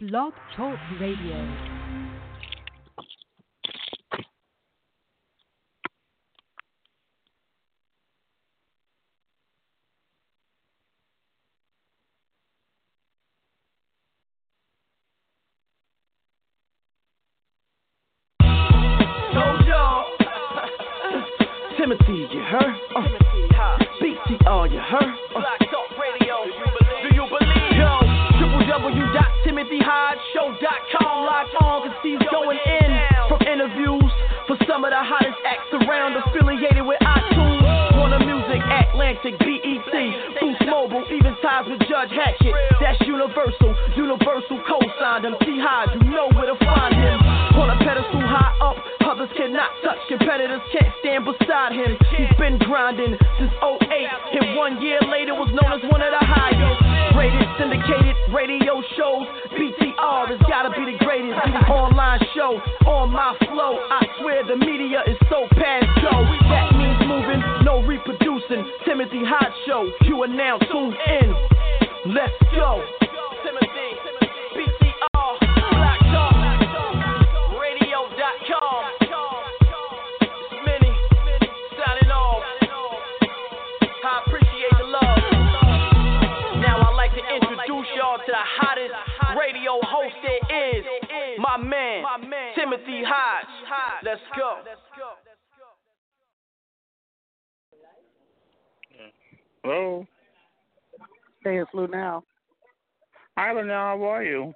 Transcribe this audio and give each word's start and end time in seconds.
Blog 0.00 0.32
Talk 0.54 0.78
Radio. 1.00 1.77
Been 52.48 52.56
grinding 52.64 53.12
since 53.36 53.52
08, 53.60 53.84
and 54.40 54.56
one 54.56 54.80
year 54.80 54.96
later 55.04 55.36
was 55.36 55.52
known 55.52 55.68
as 55.68 55.84
one 55.92 56.00
of 56.00 56.08
the 56.08 56.24
highest 56.24 56.80
rated 57.12 57.44
syndicated 57.60 58.16
radio 58.32 58.80
shows. 58.96 59.28
BTR 59.52 60.32
has 60.32 60.40
gotta 60.48 60.72
be 60.72 60.88
the 60.88 60.96
greatest 61.04 61.36
online 61.68 62.24
show 62.32 62.56
on 62.88 63.12
my 63.12 63.36
flow. 63.44 63.76
I 63.92 64.00
swear 64.16 64.48
the 64.48 64.56
media 64.56 65.04
is 65.04 65.20
so 65.28 65.44
past 65.60 65.92
go. 66.00 66.24
That 66.48 66.72
means 66.72 66.96
moving, 67.04 67.44
no 67.68 67.84
reproducing. 67.84 68.64
Timothy 68.88 69.28
Hodge 69.28 69.52
Show, 69.68 69.84
you 70.08 70.16
are 70.24 70.32
now 70.32 70.56
tuned 70.72 70.96
in. 70.96 71.28
Let's 72.16 72.32
go. 72.56 72.80
Timothy, 73.44 73.92
Hodge. 93.08 94.02
Let's 94.04 94.20
go. 94.36 94.58
Hello. 99.64 100.06
Hey, 101.44 101.58
it's 101.58 101.70
Lou 101.72 101.86
now. 101.86 102.22
Hi, 103.36 103.52
Luenell. 103.52 103.68
How 103.70 104.02
are 104.04 104.24
you? 104.24 104.52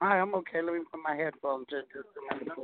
Hi, 0.00 0.18
I'm 0.18 0.34
okay. 0.34 0.62
Let 0.62 0.74
me 0.74 0.80
put 0.90 1.00
my 1.02 1.14
headphones 1.14 1.66
in 1.70 1.82
just 1.92 2.08
a 2.18 2.34
minute. 2.34 2.58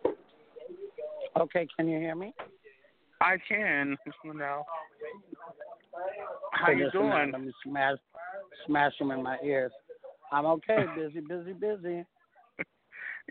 Okay, 1.40 1.66
can 1.76 1.88
you 1.88 1.98
hear 1.98 2.14
me? 2.14 2.32
I 3.20 3.36
can, 3.48 3.96
Luenell. 4.24 4.62
How 6.52 6.70
you 6.70 6.90
doing? 6.92 7.32
Let 7.32 7.40
me 7.40 7.52
smash, 7.64 7.96
smash 8.66 8.92
them 8.98 9.10
in 9.10 9.22
my 9.22 9.38
ears. 9.42 9.72
I'm 10.32 10.46
okay. 10.46 10.84
Busy, 10.96 11.20
busy, 11.20 11.52
busy. 11.52 12.04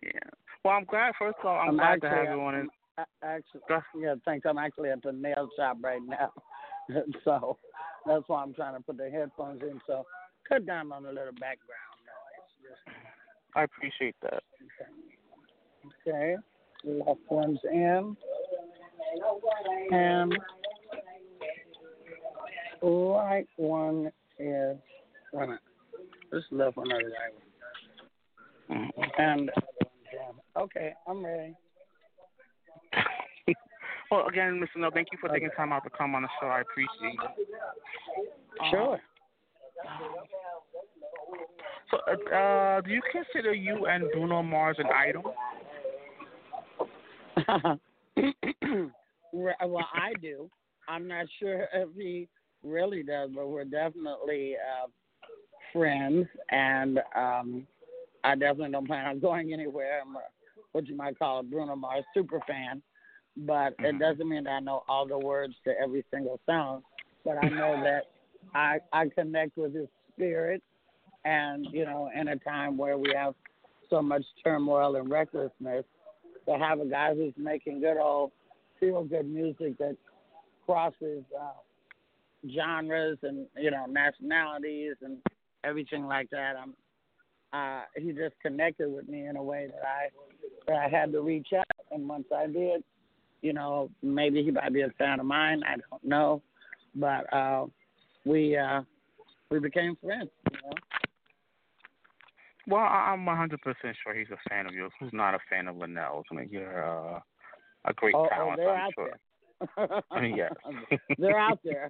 Yeah. 0.01 0.19
Well, 0.63 0.73
I'm 0.73 0.85
glad. 0.85 1.13
First 1.19 1.37
of 1.41 1.45
all, 1.45 1.59
I'm, 1.59 1.69
I'm 1.69 1.77
glad 1.77 2.01
to 2.01 2.09
have 2.09 2.25
you 2.25 2.41
on. 2.41 2.67
A- 2.97 3.05
Actually, 3.23 3.61
yeah, 3.99 4.15
thanks. 4.25 4.45
I'm 4.47 4.57
actually 4.57 4.89
at 4.89 5.01
the 5.01 5.11
nail 5.11 5.49
shop 5.57 5.77
right 5.81 6.01
now, 6.05 6.31
so 7.23 7.57
that's 8.05 8.23
why 8.27 8.43
I'm 8.43 8.53
trying 8.53 8.75
to 8.75 8.81
put 8.81 8.97
the 8.97 9.09
headphones 9.09 9.61
in. 9.61 9.81
So 9.87 10.05
cut 10.47 10.65
down 10.65 10.91
on 10.91 11.05
a 11.05 11.09
little 11.09 11.33
background 11.33 11.99
noise. 12.05 12.69
Just 12.69 12.97
I 13.55 13.63
appreciate 13.63 14.15
that. 14.21 14.43
Okay, 16.07 16.35
left 16.83 17.19
one's 17.29 17.59
in, 17.71 18.15
and 19.91 20.37
right 22.81 23.47
one 23.57 24.11
is. 24.39 24.77
Wait 25.31 25.43
a 25.43 25.47
minute. 25.47 25.59
This 26.31 26.43
left 26.51 26.77
one 26.77 26.89
right 26.89 27.03
one? 28.67 28.91
Mhm. 28.97 29.11
And 29.17 29.49
the 29.49 29.53
other 29.53 29.63
one's 29.79 30.39
in. 30.55 30.61
Okay, 30.61 30.93
I'm 31.07 31.25
ready. 31.25 31.55
Well, 34.11 34.27
again, 34.27 34.59
Mr. 34.61 34.77
Luenell, 34.77 34.93
thank 34.93 35.07
you 35.11 35.17
for 35.19 35.27
taking 35.29 35.49
time 35.57 35.73
out 35.73 35.83
to 35.85 35.89
come 35.89 36.13
on 36.13 36.21
the 36.21 36.27
show. 36.39 36.45
I 36.45 36.61
appreciate 36.61 37.17
it. 37.19 37.47
Sure. 38.69 39.01
So, 41.89 41.97
uh, 42.07 42.35
uh, 42.35 42.81
do 42.81 42.91
you 42.91 43.01
consider 43.11 43.53
you 43.53 43.87
and 43.87 44.05
Bruno 44.11 44.43
Mars 44.43 44.77
an 44.77 44.85
idol? 44.95 45.33
Well, 49.33 49.87
I 49.93 50.13
do. 50.21 50.49
I'm 50.87 51.07
not 51.07 51.25
sure 51.39 51.67
if 51.73 51.89
he 51.95 52.27
really 52.63 53.03
does, 53.03 53.31
but 53.35 53.47
we're 53.47 53.65
definitely 53.65 54.55
uh, 54.55 54.87
friends, 55.71 56.27
and 56.51 56.99
um, 57.15 57.67
I 58.23 58.35
definitely 58.35 58.71
don't 58.71 58.87
plan 58.87 59.05
on 59.07 59.19
going 59.21 59.53
anywhere. 59.53 60.01
I'm 60.05 60.15
a, 60.15 60.21
what 60.71 60.87
you 60.87 60.95
might 60.95 61.17
call 61.17 61.39
a 61.39 61.43
Bruno 61.43 61.75
Mars 61.75 62.05
super 62.13 62.39
fan, 62.47 62.81
but 63.37 63.73
it 63.79 63.95
Mhm. 63.95 63.99
doesn't 63.99 64.29
mean 64.29 64.43
that 64.45 64.51
I 64.51 64.59
know 64.59 64.83
all 64.87 65.07
the 65.07 65.17
words 65.17 65.55
to 65.65 65.73
every 65.79 66.05
single 66.11 66.39
song. 66.45 66.83
But 67.25 67.37
I 67.37 67.49
know 67.49 67.81
that 67.83 68.03
I 68.53 68.79
I 68.91 69.09
connect 69.09 69.57
with 69.57 69.73
his 69.73 69.87
spirit, 70.13 70.61
and 71.25 71.65
you 71.71 71.85
know, 71.85 72.09
in 72.15 72.29
a 72.29 72.35
time 72.37 72.77
where 72.77 72.97
we 72.97 73.11
have 73.13 73.33
so 73.89 74.01
much 74.01 74.23
turmoil 74.43 74.95
and 74.95 75.09
recklessness, 75.09 75.85
to 76.45 76.57
have 76.57 76.79
a 76.79 76.85
guy 76.85 77.13
who's 77.13 77.33
making 77.37 77.81
good 77.81 77.97
old 77.97 78.31
feel 78.79 79.03
good 79.03 79.27
music 79.27 79.77
that 79.77 79.95
crosses 80.65 81.23
uh, 81.39 81.53
genres 82.53 83.17
and 83.23 83.45
you 83.57 83.71
know 83.71 83.85
nationalities 83.85 84.95
and 85.01 85.17
everything 85.63 86.05
like 86.05 86.29
that. 86.31 86.55
I'm 86.61 86.73
uh, 87.53 87.83
he 87.95 88.11
just 88.11 88.33
connected 88.41 88.91
with 88.91 89.07
me 89.07 89.27
in 89.27 89.37
a 89.37 89.43
way 89.43 89.67
that 89.67 89.83
I 89.85 90.09
that 90.67 90.77
I 90.77 90.89
had 90.89 91.11
to 91.11 91.21
reach 91.21 91.49
out, 91.57 91.65
and 91.91 92.07
once 92.07 92.25
I 92.35 92.47
did, 92.47 92.83
you 93.41 93.53
know, 93.53 93.89
maybe 94.01 94.43
he 94.43 94.51
might 94.51 94.73
be 94.73 94.81
a 94.81 94.89
fan 94.97 95.19
of 95.19 95.25
mine. 95.25 95.61
I 95.67 95.75
don't 95.89 96.03
know, 96.03 96.41
but 96.95 97.31
uh, 97.31 97.65
we 98.25 98.57
uh, 98.57 98.81
we 99.51 99.59
became 99.59 99.95
friends. 100.03 100.29
You 100.51 100.57
know? 100.63 100.73
Well, 102.67 102.81
I- 102.81 103.11
I'm 103.13 103.25
100% 103.25 103.57
sure 104.03 104.13
he's 104.13 104.29
a 104.31 104.49
fan 104.49 104.65
of 104.67 104.73
yours. 104.73 104.91
Who's 104.99 105.11
not 105.13 105.33
a 105.35 105.39
fan 105.49 105.67
of 105.67 105.75
Luenell's? 105.75 106.25
I 106.31 106.35
mean, 106.35 106.49
you're 106.51 106.83
uh, 106.83 107.19
a 107.85 107.93
great 107.93 108.15
Oh, 108.15 108.25
oh, 108.25 108.29
talent, 108.29 108.57
they're 108.57 108.69
I'm 108.75 108.81
out 108.87 108.91
sure. 108.95 109.09
there. 109.09 109.19
Yes. 110.35 110.53
they're 111.17 111.37
out 111.39 111.59
there. 111.63 111.89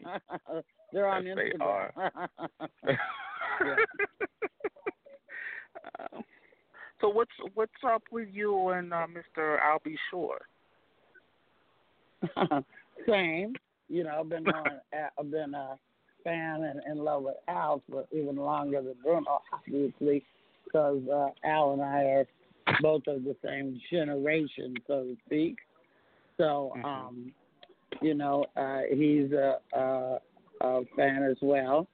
they're 0.94 1.08
on 1.08 1.26
Yes, 1.26 1.36
they 1.38 1.52
Instagram. 1.58 1.62
are. 1.68 2.30
Yeah. 2.88 3.76
Uh, 6.00 6.22
so 7.02 7.10
what's 7.10 7.32
what's 7.56 7.72
up 7.88 8.04
with 8.12 8.28
you 8.32 8.70
and 8.70 8.94
uh, 8.94 9.06
Mr. 9.08 9.58
Albie 9.62 9.96
Shore? 10.10 10.42
Same. 13.08 13.54
You 13.90 14.04
know, 14.06 14.20
I've 14.22 14.30
been 14.30 14.48
on, 14.48 14.66
I've 15.20 15.32
been 15.32 15.54
a 15.54 15.78
fan 16.24 16.64
and 16.64 16.82
in 16.90 17.04
love 17.04 17.24
with 17.24 17.36
Al 17.48 17.82
for 17.90 18.06
even 18.12 18.38
longer 18.38 18.82
than 18.82 18.96
Bruno, 19.04 19.42
obviously, 19.52 20.24
because 20.74 21.02
uh, 21.12 21.30
Al 21.48 21.74
and 21.74 21.82
I 21.82 22.04
are 22.04 22.28
both 22.82 23.04
of 23.08 23.24
the 23.24 23.36
same 23.44 23.80
generation, 23.92 24.76
so 24.88 25.04
to 25.04 25.18
speak. 25.26 25.58
So, 26.38 26.74
Mhm. 26.76 26.84
um, 26.86 27.34
you 28.02 28.16
know, 28.16 28.46
uh, 28.58 28.82
he's 28.90 29.32
a, 29.32 29.60
a, 29.74 30.20
a 30.62 30.86
fan 30.96 31.24
as 31.24 31.38
well, 31.42 31.88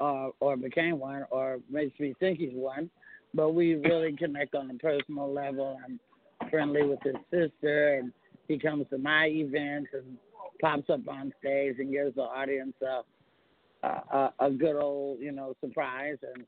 uh, 0.00 0.30
or 0.40 0.56
became 0.56 0.98
one, 0.98 1.24
or 1.30 1.58
makes 1.70 1.98
me 2.00 2.14
think 2.18 2.38
he's 2.38 2.52
one. 2.54 2.90
But 3.34 3.50
we 3.54 3.74
really 3.76 4.12
connect 4.18 4.54
on 4.54 4.70
a 4.70 4.74
personal 4.74 5.32
level. 5.32 5.78
I'm 5.84 6.00
friendly 6.50 6.82
with 6.82 7.00
his 7.04 7.14
sister, 7.30 7.94
and 7.94 8.12
he 8.48 8.58
comes 8.58 8.86
to 8.90 8.98
my 8.98 9.26
events 9.28 9.90
and 9.92 10.18
pops 10.60 10.90
up 10.90 11.06
on 11.08 11.32
stage 11.40 11.76
and 11.78 11.92
gives 11.92 12.16
the 12.16 12.22
audience 12.22 12.74
a 12.82 13.02
a, 13.86 14.32
a 14.40 14.50
good 14.50 14.76
old 14.76 15.20
you 15.20 15.30
know 15.30 15.54
surprise. 15.60 16.16
And 16.34 16.44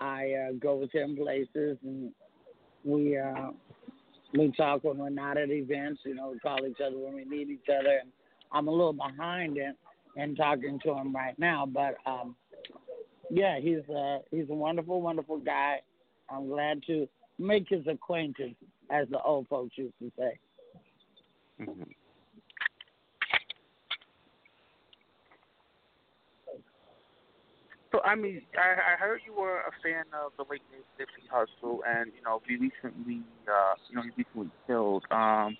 I 0.00 0.32
uh, 0.32 0.52
go 0.60 0.76
with 0.76 0.92
him 0.92 1.16
places, 1.16 1.78
and 1.82 2.12
we 2.84 3.18
uh, 3.18 3.50
we 4.34 4.52
talk 4.56 4.84
when 4.84 4.98
we're 4.98 5.10
not 5.10 5.36
at 5.36 5.50
events. 5.50 6.00
You 6.04 6.14
know, 6.14 6.30
we 6.30 6.38
call 6.38 6.66
each 6.66 6.80
other 6.84 6.96
when 6.96 7.14
we 7.14 7.24
need 7.24 7.48
each 7.50 7.68
other. 7.68 7.98
And 8.02 8.10
I'm 8.52 8.68
a 8.68 8.70
little 8.70 8.92
behind 8.92 9.56
in 9.56 9.74
in 10.16 10.34
talking 10.34 10.80
to 10.84 10.92
him 10.94 11.14
right 11.14 11.38
now, 11.38 11.66
but 11.66 11.96
um, 12.06 12.34
yeah, 13.30 13.60
he's 13.60 13.88
a 13.94 14.20
he's 14.30 14.48
a 14.50 14.54
wonderful, 14.54 15.00
wonderful 15.00 15.38
guy. 15.38 15.80
I'm 16.30 16.48
glad 16.48 16.82
to 16.86 17.08
make 17.38 17.68
his 17.68 17.86
acquaintance, 17.86 18.56
as 18.90 19.08
the 19.10 19.20
old 19.22 19.48
folks 19.48 19.76
used 19.76 19.94
to 20.00 20.12
say. 20.18 20.38
Mm-hmm. 21.60 21.82
So 27.90 28.00
I 28.04 28.14
mean, 28.14 28.42
I, 28.56 28.94
I 28.94 28.96
heard 28.98 29.20
you 29.24 29.32
were 29.32 29.60
a 29.60 29.70
fan 29.82 30.04
of 30.12 30.32
the 30.36 30.44
late 30.50 30.60
Nipsey 31.00 31.26
Hussle, 31.32 31.78
and 31.86 32.12
you 32.14 32.22
know, 32.22 32.42
he 32.46 32.56
recently, 32.56 33.22
uh, 33.46 33.74
you 33.88 33.96
know, 33.96 34.02
he 34.02 34.10
recently 34.16 34.50
killed. 34.66 35.04
Um, 35.10 35.56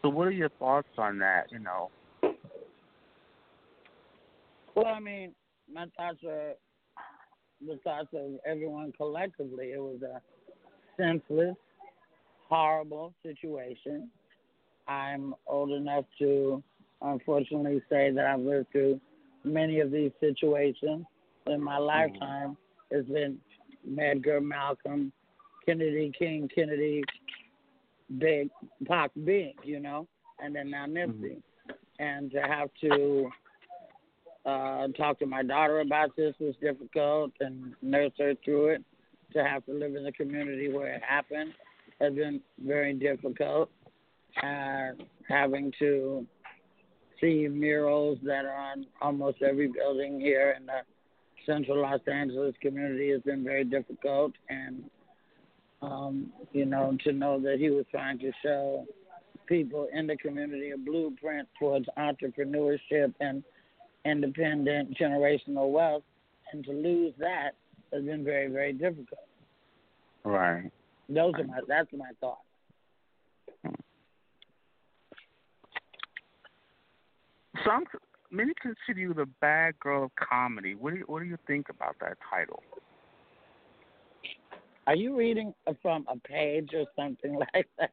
so 0.00 0.08
what 0.08 0.26
are 0.26 0.32
your 0.32 0.48
thoughts 0.58 0.88
on 0.96 1.18
that? 1.18 1.52
You 1.52 1.58
know. 1.58 1.90
Well, 4.74 4.86
I 4.86 5.00
mean, 5.00 5.34
my 5.72 5.86
thoughts 5.96 6.18
are 6.26 6.54
the 7.66 7.78
thoughts 7.84 8.08
of 8.14 8.32
everyone 8.46 8.92
collectively. 8.96 9.72
It 9.72 9.80
was 9.80 10.00
a 10.02 10.20
senseless, 10.96 11.56
horrible 12.48 13.12
situation. 13.22 14.10
I'm 14.88 15.34
old 15.46 15.72
enough 15.72 16.04
to 16.20 16.62
unfortunately 17.02 17.82
say 17.90 18.10
that 18.12 18.26
I've 18.26 18.40
lived 18.40 18.70
through 18.72 19.00
many 19.44 19.80
of 19.80 19.90
these 19.90 20.12
situations 20.20 21.04
in 21.46 21.62
my 21.62 21.78
lifetime. 21.78 22.56
It's 22.90 23.08
been 23.08 23.38
Medgar, 23.88 24.42
Malcolm, 24.42 25.12
Kennedy, 25.64 26.12
King, 26.18 26.48
Kennedy, 26.54 27.02
Big, 28.18 28.48
Pac, 28.86 29.10
Big, 29.24 29.54
you 29.64 29.80
know, 29.80 30.06
and 30.38 30.54
then 30.54 30.70
now 30.70 30.86
Nipsey. 30.86 31.36
Mm-hmm. 31.36 31.72
And 31.98 32.30
to 32.32 32.40
have 32.40 32.68
to 32.82 33.30
uh, 34.44 34.88
talk 34.96 35.18
to 35.18 35.26
my 35.26 35.42
daughter 35.42 35.80
about 35.80 36.14
this 36.16 36.34
was 36.38 36.54
difficult 36.60 37.32
and 37.40 37.74
nurse 37.82 38.12
her 38.18 38.34
through 38.44 38.68
it. 38.68 38.84
To 39.32 39.42
have 39.42 39.64
to 39.66 39.72
live 39.72 39.96
in 39.96 40.04
the 40.04 40.12
community 40.12 40.72
where 40.72 40.94
it 40.94 41.02
happened 41.06 41.52
has 42.00 42.14
been 42.14 42.40
very 42.64 42.94
difficult. 42.94 43.70
Uh, 44.42 44.90
having 45.28 45.72
to 45.78 46.26
see 47.20 47.48
murals 47.48 48.18
that 48.22 48.44
are 48.44 48.72
on 48.72 48.86
almost 49.00 49.42
every 49.42 49.68
building 49.68 50.20
here 50.20 50.54
in 50.58 50.66
the 50.66 50.80
central 51.46 51.80
Los 51.80 52.00
Angeles 52.06 52.54
community 52.60 53.10
has 53.10 53.22
been 53.22 53.42
very 53.44 53.64
difficult. 53.64 54.32
And, 54.48 54.84
um, 55.80 56.32
you 56.52 56.66
know, 56.66 56.96
to 57.04 57.12
know 57.12 57.40
that 57.40 57.56
he 57.58 57.70
was 57.70 57.84
trying 57.90 58.18
to 58.18 58.32
show 58.42 58.84
people 59.46 59.88
in 59.92 60.06
the 60.06 60.16
community 60.16 60.72
a 60.72 60.76
blueprint 60.76 61.48
towards 61.58 61.86
entrepreneurship 61.96 63.14
and 63.20 63.42
independent 64.04 64.96
generational 64.98 65.70
wealth, 65.70 66.02
and 66.52 66.64
to 66.64 66.72
lose 66.72 67.12
that 67.18 67.52
has 67.92 68.04
been 68.04 68.24
very, 68.24 68.48
very 68.48 68.72
difficult. 68.72 69.26
Right. 70.24 70.70
Those 71.08 71.34
are 71.38 71.44
my. 71.44 71.60
That's 71.68 71.88
my 71.92 72.10
thought. 72.20 72.38
Some 77.64 77.84
many 78.30 78.52
consider 78.60 79.00
you 79.00 79.14
the 79.14 79.26
bad 79.40 79.78
girl 79.78 80.04
of 80.04 80.10
comedy. 80.16 80.74
What 80.74 80.92
do 80.92 80.98
you, 81.00 81.04
what 81.06 81.20
do 81.20 81.26
you 81.26 81.38
think 81.46 81.68
about 81.68 81.96
that 82.00 82.18
title? 82.28 82.62
Are 84.86 84.94
you 84.94 85.16
reading 85.16 85.52
from 85.82 86.06
a 86.08 86.16
page 86.16 86.70
or 86.74 86.84
something 86.96 87.38
like 87.54 87.68
that? 87.78 87.90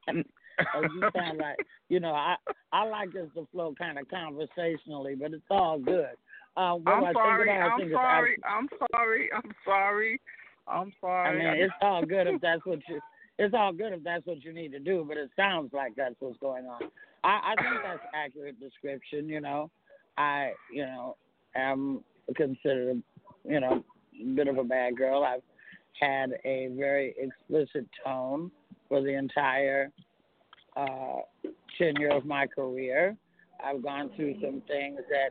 or 0.76 0.84
you 0.84 1.10
sound 1.16 1.40
like 1.40 1.58
you 1.90 2.00
know 2.00 2.14
I 2.14 2.36
I 2.72 2.86
like 2.86 3.12
this 3.12 3.28
to 3.36 3.48
flow 3.52 3.74
kind 3.78 3.98
of 3.98 4.08
conversationally, 4.10 5.16
but 5.16 5.34
it's 5.34 5.44
all 5.50 5.80
good. 5.80 6.16
Uh, 6.56 6.78
I'm, 6.86 7.14
sorry, 7.14 7.50
I'm 7.50 7.92
sorry. 7.92 8.38
I'm 8.48 8.70
sorry. 8.92 9.30
I'm 9.34 9.52
sorry. 9.66 10.22
I'm 10.68 10.94
sorry. 11.02 11.30
I 11.30 11.56
mean, 11.56 11.64
it's 11.64 11.74
all 11.82 12.06
good 12.06 12.28
if 12.28 12.42
that's 12.42 12.66
what 12.66 12.80
you. 12.88 13.00
It's 13.40 13.56
all 13.58 13.74
good 13.74 13.94
if 13.94 14.04
that's 14.04 14.24
what 14.28 14.44
you 14.44 14.54
need 14.54 14.72
to 14.74 14.80
do, 14.80 15.04
but 15.08 15.18
it 15.18 15.28
sounds 15.36 15.74
like 15.74 15.96
that's 15.96 16.14
what's 16.20 16.38
going 16.38 16.68
on. 16.68 16.84
I, 17.24 17.54
I 17.58 17.64
think 17.64 17.82
that's 17.84 18.04
accurate 18.14 18.60
description. 18.60 19.28
You 19.28 19.42
know, 19.42 19.72
I 20.18 20.54
you 20.72 20.86
know 20.86 21.18
am 21.56 22.04
considered 22.36 23.02
you 23.44 23.60
know 23.60 23.84
a 24.22 24.26
bit 24.36 24.48
of 24.48 24.58
a 24.58 24.64
bad 24.64 24.98
girl. 24.98 25.24
I've 25.24 25.42
had 26.00 26.34
a 26.44 26.70
very 26.78 27.16
explicit 27.18 27.88
tone 28.06 28.52
for 28.90 29.02
the 29.02 29.14
entire 29.16 29.92
uh, 30.76 31.20
tenure 31.78 32.10
of 32.10 32.26
my 32.26 32.48
career. 32.48 33.16
I've 33.64 33.82
gone 33.82 34.12
through 34.16 34.36
some 34.42 34.62
things 34.68 35.00
that, 35.10 35.30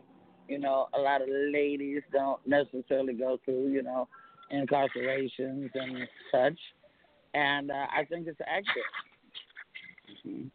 you 0.48 0.58
know, 0.58 0.88
a 0.94 1.00
lot 1.00 1.22
of 1.22 1.28
ladies 1.28 2.02
don't 2.12 2.40
necessarily 2.46 3.12
go 3.12 3.38
through, 3.44 3.68
you 3.68 3.82
know, 3.82 4.08
incarcerations 4.52 5.70
and 5.74 6.08
such. 6.30 6.58
And 7.34 7.70
uh, 7.70 7.86
I 7.94 8.04
think 8.08 8.26
it's 8.26 8.40
accurate. 8.40 8.84
Mm-hmm. 10.26 10.48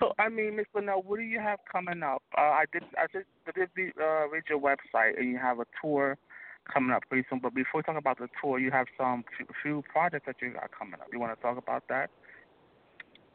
So 0.00 0.14
I 0.18 0.28
mean, 0.28 0.56
Miss 0.56 0.66
Luenell, 0.74 1.04
what 1.04 1.18
do 1.18 1.22
you 1.22 1.38
have 1.38 1.58
coming 1.70 2.02
up? 2.02 2.22
Uh, 2.36 2.40
I 2.40 2.64
did 2.72 2.84
I 2.96 3.06
did 3.12 3.24
I 3.46 3.52
did 3.52 3.68
uh, 4.00 4.28
read 4.28 4.44
your 4.48 4.58
website, 4.58 5.18
and 5.18 5.28
you 5.30 5.36
have 5.38 5.60
a 5.60 5.66
tour 5.80 6.16
coming 6.72 6.90
up 6.90 7.02
pretty 7.08 7.26
soon. 7.28 7.40
But 7.40 7.54
before 7.54 7.80
we 7.80 7.82
talk 7.82 7.98
about 7.98 8.18
the 8.18 8.28
tour, 8.42 8.58
you 8.58 8.70
have 8.70 8.86
some 8.96 9.24
few 9.62 9.82
projects 9.92 10.24
that 10.26 10.36
you 10.40 10.52
got 10.52 10.70
coming 10.76 10.94
up. 10.94 11.08
You 11.12 11.20
want 11.20 11.36
to 11.36 11.42
talk 11.42 11.58
about 11.58 11.84
that? 11.88 12.10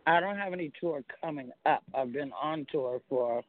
I 0.08 0.20
don't 0.20 0.38
have 0.38 0.54
any 0.54 0.72
tour 0.80 1.04
coming 1.22 1.52
up. 1.66 1.84
I've 1.94 2.12
been 2.12 2.32
on 2.42 2.66
tour 2.72 3.00
for 3.10 3.44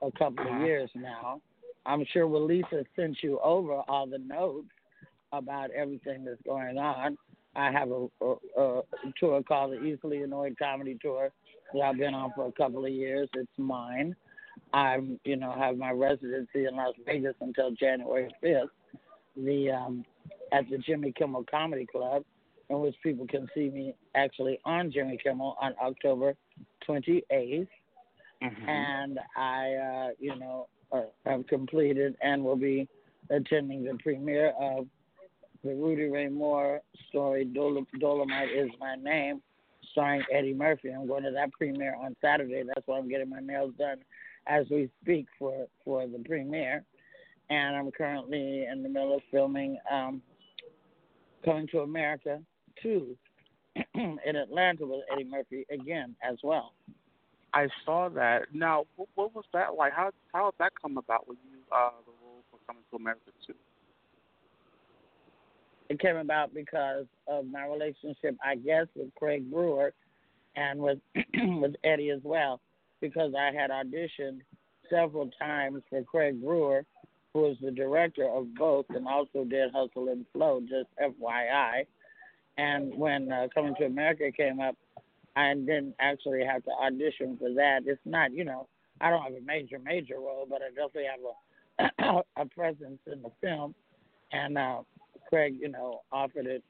a 0.00 0.10
couple 0.12 0.46
uh-huh. 0.46 0.56
of 0.56 0.62
years 0.62 0.90
now. 0.94 1.40
I'm 1.84 2.04
sure 2.12 2.26
Walisa 2.26 2.84
sent 2.94 3.18
you 3.22 3.40
over 3.40 3.82
all 3.88 4.06
the 4.06 4.18
notes 4.18 4.68
about 5.32 5.70
everything 5.70 6.24
that's 6.24 6.40
going 6.44 6.78
on. 6.78 7.16
I 7.54 7.70
have 7.70 7.90
a, 7.90 8.08
a, 8.20 8.60
a 8.60 8.82
tour 9.18 9.42
called 9.42 9.72
the 9.72 9.82
Easily 9.82 10.22
Annoyed 10.22 10.56
Comedy 10.58 10.98
Tour 11.02 11.30
that 11.72 11.82
I've 11.82 11.98
been 11.98 12.14
on 12.14 12.32
for 12.34 12.46
a 12.46 12.52
couple 12.52 12.84
of 12.84 12.92
years. 12.92 13.28
It's 13.34 13.50
mine. 13.58 14.14
I'm, 14.72 15.18
you 15.24 15.36
know, 15.36 15.52
have 15.52 15.76
my 15.76 15.90
residency 15.90 16.66
in 16.66 16.76
Las 16.76 16.94
Vegas 17.06 17.34
until 17.40 17.70
January 17.72 18.30
5th. 18.42 18.68
The 19.36 19.70
um, 19.70 20.04
at 20.52 20.68
the 20.68 20.78
Jimmy 20.78 21.12
Kimmel 21.12 21.44
Comedy 21.50 21.86
Club, 21.86 22.22
in 22.68 22.80
which 22.80 22.94
people 23.02 23.26
can 23.26 23.48
see 23.54 23.70
me 23.70 23.94
actually 24.14 24.58
on 24.64 24.92
Jimmy 24.92 25.18
Kimmel 25.22 25.56
on 25.60 25.74
October 25.82 26.34
28th. 26.86 27.68
Mm-hmm. 28.42 28.68
And 28.68 29.18
I, 29.36 29.74
uh, 29.74 30.08
you 30.18 30.36
know, 30.36 30.68
uh, 30.92 31.02
have 31.24 31.46
completed 31.46 32.16
and 32.22 32.44
will 32.44 32.56
be 32.56 32.88
attending 33.30 33.84
the 33.84 33.96
premiere 34.02 34.52
of 34.60 34.86
the 35.64 35.74
Rudy 35.74 36.08
Ray 36.08 36.28
Moore 36.28 36.80
story, 37.08 37.44
Dol- 37.44 37.86
Dolomite 38.00 38.50
is 38.50 38.68
My 38.80 38.96
Name, 38.96 39.40
starring 39.92 40.22
Eddie 40.32 40.54
Murphy. 40.54 40.90
I'm 40.90 41.06
going 41.06 41.22
to 41.24 41.30
that 41.30 41.52
premiere 41.52 41.94
on 41.94 42.16
Saturday. 42.20 42.62
That's 42.66 42.86
why 42.86 42.98
I'm 42.98 43.08
getting 43.08 43.30
my 43.30 43.40
nails 43.40 43.74
done 43.78 43.98
as 44.46 44.66
we 44.70 44.90
speak 45.02 45.26
for, 45.38 45.66
for 45.84 46.06
the 46.06 46.18
premiere. 46.18 46.84
And 47.50 47.76
I'm 47.76 47.90
currently 47.90 48.66
in 48.70 48.82
the 48.82 48.88
middle 48.88 49.14
of 49.14 49.22
filming 49.30 49.78
um, 49.90 50.22
Coming 51.44 51.66
to 51.72 51.80
America, 51.80 52.40
two 52.80 53.16
in 53.94 54.36
Atlanta 54.36 54.86
with 54.86 55.00
Eddie 55.12 55.24
Murphy 55.24 55.66
again 55.72 56.14
as 56.22 56.36
well. 56.44 56.72
I 57.52 57.66
saw 57.84 58.08
that. 58.10 58.42
Now, 58.54 58.84
what, 58.96 59.34
was 59.34 59.44
that 59.52 59.74
like? 59.74 59.92
How 59.92 60.10
how 60.32 60.50
did 60.50 60.58
that 60.58 60.72
come 60.80 60.98
about 60.98 61.28
with 61.28 61.38
you? 61.50 61.58
Uh, 61.70 61.90
the 62.06 62.12
role 62.24 62.44
for 62.50 62.58
Coming 62.66 62.84
to 62.90 62.96
America 62.96 63.30
too. 63.46 63.54
It 65.92 66.00
came 66.00 66.16
about 66.16 66.54
because 66.54 67.04
of 67.26 67.44
my 67.46 67.66
relationship, 67.66 68.34
I 68.42 68.56
guess, 68.56 68.86
with 68.96 69.14
Craig 69.14 69.50
Brewer, 69.50 69.92
and 70.56 70.80
with 70.80 70.98
with 71.34 71.74
Eddie 71.84 72.08
as 72.08 72.22
well, 72.24 72.62
because 73.02 73.34
I 73.38 73.52
had 73.54 73.68
auditioned 73.68 74.40
several 74.88 75.28
times 75.38 75.82
for 75.90 76.02
Craig 76.02 76.40
Brewer, 76.40 76.86
who 77.34 77.40
was 77.40 77.58
the 77.60 77.70
director 77.70 78.26
of 78.26 78.54
both, 78.54 78.86
and 78.88 79.06
also 79.06 79.44
did 79.44 79.70
Hustle 79.70 80.08
and 80.08 80.24
Flow. 80.32 80.62
Just 80.62 80.88
FYI 80.98 81.84
and 82.56 82.94
when 82.96 83.30
uh, 83.30 83.48
Coming 83.54 83.74
to 83.78 83.84
America 83.84 84.32
came 84.34 84.60
up, 84.60 84.74
I 85.36 85.52
didn't 85.52 85.94
actually 86.00 86.42
have 86.46 86.64
to 86.64 86.70
audition 86.70 87.36
for 87.36 87.52
that. 87.52 87.80
It's 87.84 88.00
not, 88.06 88.32
you 88.32 88.44
know, 88.44 88.66
I 89.02 89.10
don't 89.10 89.24
have 89.24 89.34
a 89.34 89.44
major, 89.44 89.78
major 89.78 90.20
role, 90.20 90.46
but 90.48 90.62
I 90.62 90.68
definitely 90.68 91.04
have 91.04 91.20
a 92.08 92.22
a 92.40 92.46
presence 92.46 93.00
in 93.06 93.20
the 93.20 93.30
film. 93.42 93.74
And 94.32 94.56
uh, 94.56 94.80
Craig, 95.32 95.56
you 95.58 95.68
know, 95.68 96.02
offered 96.12 96.46
it 96.46 96.62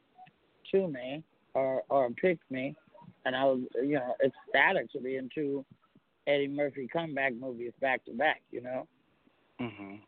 to 0.71 0.87
me 0.87 1.25
or 1.55 1.83
or 1.89 2.11
picked 2.11 2.49
me, 2.49 2.77
and 3.25 3.35
I 3.35 3.45
was, 3.45 3.61
you 3.75 3.95
know, 3.95 4.15
ecstatic 4.25 4.93
to 4.93 5.01
be 5.01 5.17
in 5.17 5.29
two 5.35 5.65
Eddie 6.29 6.47
Murphy 6.47 6.87
comeback 6.87 7.35
movies 7.35 7.73
back 7.81 8.05
to 8.05 8.13
back. 8.13 8.41
You 8.53 8.61
know. 8.61 8.87
Mhm. 9.61 10.01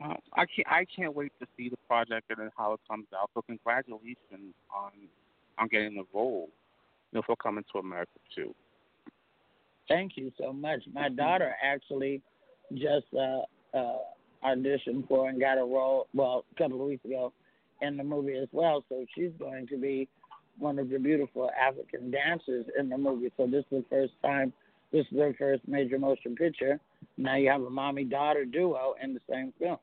Well, 0.00 0.16
I 0.32 0.46
can't. 0.46 0.68
I 0.68 0.84
can't 0.84 1.14
wait 1.14 1.32
to 1.40 1.46
see 1.56 1.68
the 1.68 1.76
project 1.88 2.30
and 2.36 2.50
how 2.56 2.72
it 2.72 2.80
comes 2.90 3.06
out. 3.16 3.30
So 3.34 3.42
congratulations 3.42 4.54
on 4.74 4.90
on 5.58 5.68
getting 5.68 5.94
the 5.94 6.04
role. 6.12 6.50
You 7.12 7.18
know, 7.18 7.22
for 7.22 7.36
coming 7.36 7.64
to 7.72 7.78
America 7.78 8.18
too. 8.34 8.52
Thank 9.88 10.16
you 10.16 10.32
so 10.36 10.52
much. 10.52 10.82
My 10.92 11.08
daughter 11.08 11.54
actually 11.62 12.20
just 12.74 13.06
uh, 13.14 13.42
uh, 13.72 13.98
auditioned 14.46 15.08
for 15.08 15.28
and 15.28 15.40
got 15.40 15.58
a 15.58 15.64
role, 15.64 16.06
well, 16.14 16.44
a 16.54 16.58
couple 16.62 16.80
of 16.80 16.86
weeks 16.88 17.04
ago 17.04 17.32
in 17.82 17.96
the 17.96 18.04
movie 18.04 18.36
as 18.36 18.48
well. 18.52 18.84
So 18.88 19.04
she's 19.14 19.32
going 19.38 19.66
to 19.68 19.76
be 19.76 20.08
one 20.58 20.78
of 20.78 20.88
the 20.88 20.98
beautiful 20.98 21.50
African 21.60 22.10
dancers 22.10 22.66
in 22.78 22.88
the 22.88 22.96
movie. 22.96 23.30
So 23.36 23.46
this 23.46 23.64
is 23.70 23.82
the 23.82 23.84
first 23.90 24.12
time, 24.22 24.52
this 24.92 25.04
is 25.10 25.16
their 25.16 25.34
first 25.34 25.62
major 25.66 25.98
motion 25.98 26.34
picture. 26.34 26.80
Now 27.18 27.36
you 27.36 27.50
have 27.50 27.62
a 27.62 27.70
mommy 27.70 28.04
daughter 28.04 28.44
duo 28.44 28.94
in 29.02 29.14
the 29.14 29.20
same 29.28 29.52
film. 29.58 29.78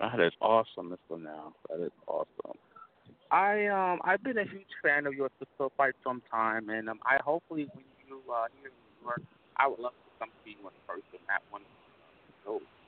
That 0.00 0.20
is 0.20 0.32
awesome, 0.40 0.90
Miss 0.90 0.98
Luenell. 1.10 1.52
That 1.68 1.84
is 1.84 1.92
awesome. 2.06 2.56
I 3.30 3.66
um 3.66 4.00
I've 4.02 4.22
been 4.22 4.38
a 4.38 4.44
huge 4.44 4.72
fan 4.82 5.06
of 5.06 5.14
yours 5.14 5.30
for 5.56 5.70
quite 5.70 5.94
some 6.02 6.22
time, 6.30 6.68
and 6.68 6.88
um 6.88 6.98
I 7.04 7.18
hopefully 7.22 7.68
when 7.74 7.84
you 8.08 8.20
uh 8.32 8.46
here 8.60 8.70
in 8.70 8.72
New 8.72 9.06
York, 9.06 9.22
I 9.56 9.68
would 9.68 9.78
love 9.78 9.92
to 9.92 10.10
come 10.18 10.30
see 10.44 10.56
you 10.58 10.66
in 10.66 10.74
person 10.86 11.20
at 11.28 11.42
one 11.50 11.62
of 11.62 11.68
the 11.68 12.32
shows. 12.44 12.79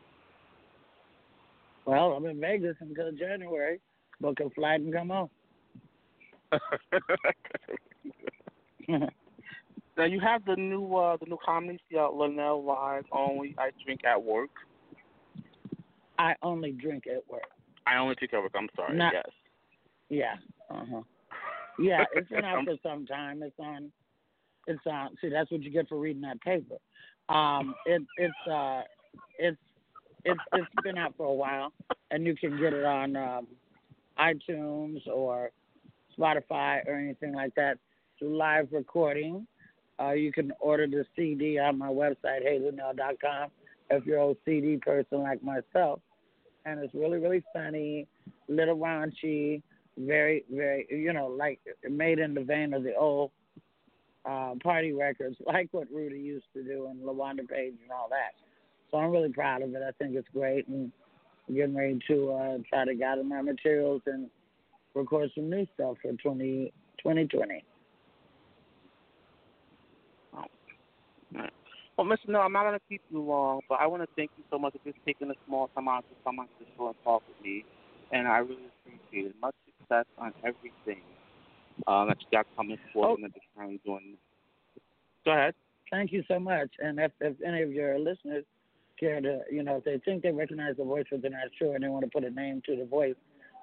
Well, 1.84 2.12
I'm 2.12 2.26
in 2.26 2.40
Vegas 2.40 2.76
until 2.80 3.12
January. 3.12 3.80
Book 4.20 4.38
a 4.40 4.50
flight 4.50 4.80
and 4.80 4.92
come 4.92 5.10
on. 5.10 5.28
now 9.96 10.04
you 10.04 10.20
have 10.20 10.44
the 10.44 10.54
new 10.56 10.94
uh 10.94 11.16
the 11.16 11.24
new 11.26 11.38
comedy 11.44 11.80
uh, 11.94 12.10
Luenell 12.10 12.62
Live 12.62 13.04
only 13.10 13.54
I 13.58 13.70
drink 13.84 14.02
at 14.04 14.22
work. 14.22 14.50
I 16.18 16.34
only 16.42 16.72
drink 16.72 17.04
at 17.06 17.26
work. 17.30 17.48
I 17.86 17.96
only 17.96 18.14
drink 18.16 18.34
at 18.34 18.42
work. 18.42 18.52
I'm 18.54 18.68
sorry. 18.76 18.98
Not, 18.98 19.14
yes. 19.14 19.30
Yeah. 20.08 20.34
Uh 20.70 20.84
huh. 20.90 21.02
Yeah, 21.78 22.04
it's 22.12 22.28
been 22.28 22.44
out 22.44 22.66
for 22.66 22.76
some 22.82 23.06
time. 23.06 23.42
It's 23.42 23.58
on. 23.58 23.90
It's 24.66 24.86
on. 24.86 25.16
See, 25.22 25.30
that's 25.30 25.50
what 25.50 25.62
you 25.62 25.70
get 25.70 25.88
for 25.88 25.98
reading 25.98 26.20
that 26.20 26.38
paper. 26.42 26.76
Um, 27.30 27.74
it 27.86 28.02
it's 28.18 28.46
uh, 28.46 28.82
it's 29.38 29.56
it's 30.24 30.40
it's 30.52 30.68
been 30.82 30.98
out 30.98 31.14
for 31.16 31.26
a 31.26 31.32
while, 31.32 31.72
and 32.10 32.26
you 32.26 32.36
can 32.36 32.58
get 32.58 32.72
it 32.72 32.84
on 32.84 33.16
um, 33.16 33.46
iTunes 34.18 35.06
or 35.08 35.50
Spotify 36.18 36.86
or 36.86 36.94
anything 36.94 37.34
like 37.34 37.54
that. 37.56 37.78
A 38.20 38.24
live 38.24 38.68
recording. 38.70 39.46
Uh, 40.00 40.12
you 40.12 40.32
can 40.32 40.52
order 40.60 40.86
the 40.86 41.04
CD 41.16 41.58
on 41.58 41.76
my 41.76 41.88
website, 41.88 42.46
heyluenell.com, 42.46 43.50
if 43.90 44.06
you're 44.06 44.30
a 44.30 44.34
CD 44.44 44.76
person 44.76 45.22
like 45.22 45.42
myself. 45.42 46.00
And 46.64 46.78
it's 46.78 46.94
really, 46.94 47.18
really 47.18 47.42
funny, 47.52 48.06
little 48.48 48.76
raunchy, 48.76 49.62
very, 49.98 50.44
very, 50.50 50.86
you 50.88 51.12
know, 51.12 51.26
like 51.26 51.58
made 51.90 52.20
in 52.20 52.34
the 52.34 52.42
vein 52.44 52.72
of 52.74 52.84
the 52.84 52.94
old 52.94 53.32
uh, 54.24 54.54
party 54.62 54.92
records, 54.92 55.36
like 55.46 55.68
what 55.72 55.88
Rudy 55.92 56.20
used 56.20 56.46
to 56.54 56.62
do 56.62 56.86
and 56.86 57.00
LaWanda 57.00 57.48
Page 57.48 57.74
and 57.82 57.90
all 57.90 58.08
that. 58.10 58.34
So 58.92 58.98
I'm 58.98 59.10
really 59.10 59.32
proud 59.32 59.62
of 59.62 59.74
it. 59.74 59.82
I 59.82 59.90
think 59.92 60.14
it's 60.14 60.28
great, 60.32 60.68
and 60.68 60.92
I'm 61.48 61.54
getting 61.54 61.74
ready 61.74 61.98
to 62.08 62.32
uh, 62.32 62.58
try 62.68 62.84
to 62.84 62.94
gather 62.94 63.24
my 63.24 63.42
materials 63.42 64.02
and 64.06 64.28
record 64.94 65.30
some 65.34 65.50
new 65.50 65.66
stuff 65.74 65.96
for 66.02 66.12
20, 66.12 66.72
2020. 67.02 67.64
Well, 71.96 72.06
Mr. 72.06 72.28
No, 72.28 72.40
I'm 72.40 72.52
not 72.52 72.62
going 72.62 72.78
to 72.78 72.84
keep 72.88 73.02
you 73.10 73.22
long, 73.22 73.60
but 73.68 73.78
I 73.80 73.86
want 73.86 74.02
to 74.02 74.08
thank 74.16 74.30
you 74.38 74.44
so 74.50 74.58
much 74.58 74.72
for 74.72 74.90
just 74.90 74.98
taking 75.06 75.30
a 75.30 75.34
small 75.46 75.68
time 75.68 75.88
out 75.88 76.04
to 76.08 76.14
come 76.24 76.38
on 76.38 76.48
the 76.58 76.66
show 76.76 76.86
and 76.88 76.96
talk 77.04 77.22
with 77.28 77.44
me. 77.44 77.64
And 78.12 78.26
I 78.26 78.38
really 78.38 78.66
appreciate 78.84 79.30
it. 79.30 79.34
Much 79.40 79.54
success 79.78 80.06
on 80.18 80.32
everything 80.38 81.02
uh, 81.86 82.06
that 82.06 82.16
you 82.20 82.26
got 82.32 82.46
coming 82.56 82.78
forward 82.92 83.20
oh. 83.20 83.24
and 83.24 83.32
the 83.32 83.40
time 83.56 83.78
doing. 83.84 84.16
Go 85.24 85.32
ahead. 85.32 85.54
Thank 85.90 86.12
you 86.12 86.24
so 86.28 86.40
much. 86.40 86.70
And 86.78 86.98
if, 86.98 87.12
if 87.20 87.36
any 87.46 87.62
of 87.62 87.70
your 87.70 87.98
listeners 87.98 88.44
you 89.02 89.62
know, 89.62 89.76
if 89.76 89.84
they 89.84 89.98
think 90.04 90.22
they 90.22 90.32
recognize 90.32 90.76
the 90.76 90.84
voice 90.84 91.04
but 91.10 91.22
they're 91.22 91.30
not 91.30 91.48
sure 91.58 91.74
and 91.74 91.84
they 91.84 91.88
want 91.88 92.04
to 92.04 92.10
put 92.10 92.24
a 92.24 92.30
name 92.30 92.62
to 92.66 92.76
the 92.76 92.84
voice, 92.84 93.14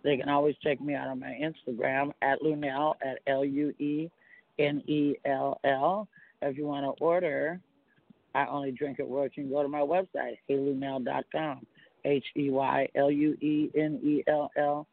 they 0.03 0.17
can 0.17 0.29
always 0.29 0.55
check 0.63 0.79
me 0.81 0.93
out 0.93 1.07
on 1.07 1.19
my 1.19 1.37
Instagram 1.41 2.11
at 2.21 2.41
Luenell 2.41 2.95
at 3.01 3.19
L 3.27 3.43
U 3.43 3.69
E 3.79 4.09
N 4.57 4.81
E 4.87 5.15
L 5.25 5.59
L. 5.63 6.07
If 6.41 6.57
you 6.57 6.65
want 6.65 6.85
to 6.85 7.03
order 7.03 7.59
I 8.35 8.45
only 8.45 8.71
drink 8.71 8.99
at 8.99 9.07
work, 9.07 9.31
you 9.35 9.43
can 9.43 9.51
go 9.51 9.63
to 9.63 9.67
my 9.67 9.79
website, 9.79 10.37
heyluenell.com. 10.49 11.65
H 12.05 12.25
E 12.37 12.49
Y 12.49 12.87
L 12.95 13.11
U 13.11 13.33
E 13.41 13.69
N 13.75 13.99
E 14.03 14.23
L 14.27 14.49
L 14.57 14.87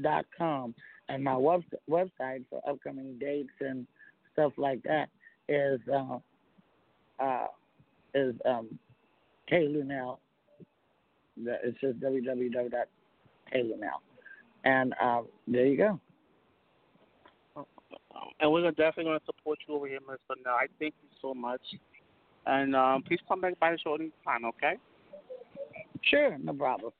dot 0.00 0.26
com. 0.36 0.74
And 1.08 1.24
my 1.24 1.36
web- 1.36 1.64
website 1.90 2.44
for 2.48 2.62
upcoming 2.68 3.18
dates 3.18 3.50
and 3.60 3.86
stuff 4.32 4.52
like 4.56 4.82
that 4.84 5.08
is 5.48 5.80
uh, 5.92 6.18
uh, 7.18 7.46
is 8.14 8.34
um, 8.44 8.78
Hey 9.52 9.68
Luenell. 9.68 10.16
It's 11.36 11.78
just 11.78 12.00
www.heyluenell. 12.00 12.86
And 14.64 14.94
uh, 14.98 15.20
there 15.46 15.66
you 15.66 15.76
go. 15.76 16.00
And 18.40 18.50
we're 18.50 18.70
definitely 18.70 19.04
going 19.04 19.18
to 19.18 19.26
support 19.26 19.58
you 19.68 19.74
over 19.74 19.86
here, 19.86 19.98
Mr. 20.08 20.36
Now, 20.42 20.52
I 20.54 20.68
thank 20.78 20.94
you 21.02 21.08
so 21.20 21.34
much. 21.34 21.60
And 22.46 22.74
um, 22.74 23.02
please 23.06 23.20
come 23.28 23.42
back 23.42 23.60
by 23.60 23.72
the 23.72 23.78
show 23.78 23.94
anytime, 23.94 24.46
okay? 24.46 24.78
Sure, 26.00 26.38
no 26.38 26.54
problem. 26.54 26.92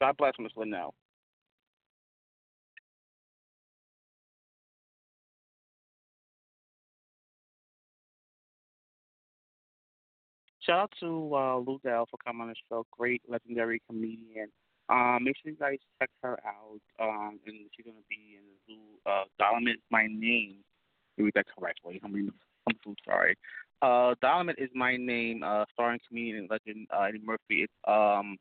God 0.00 0.16
bless, 0.16 0.32
Miss 0.40 0.50
Luenell. 0.56 0.90
Shout 10.66 10.78
out 10.80 10.92
to 11.00 11.06
uh, 11.06 11.60
Luenell 11.62 12.06
for 12.10 12.18
coming 12.24 12.42
on 12.42 12.48
the 12.48 12.54
show. 12.68 12.84
Great, 12.90 13.22
legendary 13.28 13.80
comedian. 13.88 14.48
Um, 14.88 15.20
make 15.22 15.36
sure 15.42 15.52
you 15.52 15.56
guys 15.58 15.78
check 16.00 16.10
her 16.22 16.38
out. 16.44 16.80
Um, 17.00 17.38
and 17.46 17.56
she's 17.74 17.86
gonna 17.86 17.98
be 18.08 18.36
in 18.36 18.42
the 18.44 18.74
zoo. 18.74 19.10
Uh, 19.10 19.24
Dolomite, 19.38 19.80
my 19.90 20.06
name. 20.08 20.56
Read 21.18 21.32
that 21.34 21.46
correctly. 21.56 22.00
I'm, 22.04 22.32
I'm 22.68 22.76
so 22.84 22.94
sorry. 23.04 23.36
Uh, 23.80 24.14
Dolomite 24.20 24.58
is 24.58 24.70
my 24.74 24.96
name, 24.96 25.42
uh, 25.42 25.64
starring 25.72 26.00
comedian 26.08 26.38
and 26.38 26.50
legend 26.50 26.88
uh, 26.92 27.02
Eddie 27.02 27.22
Murphy. 27.24 27.62
It's 27.62 27.72
um, 27.86 28.36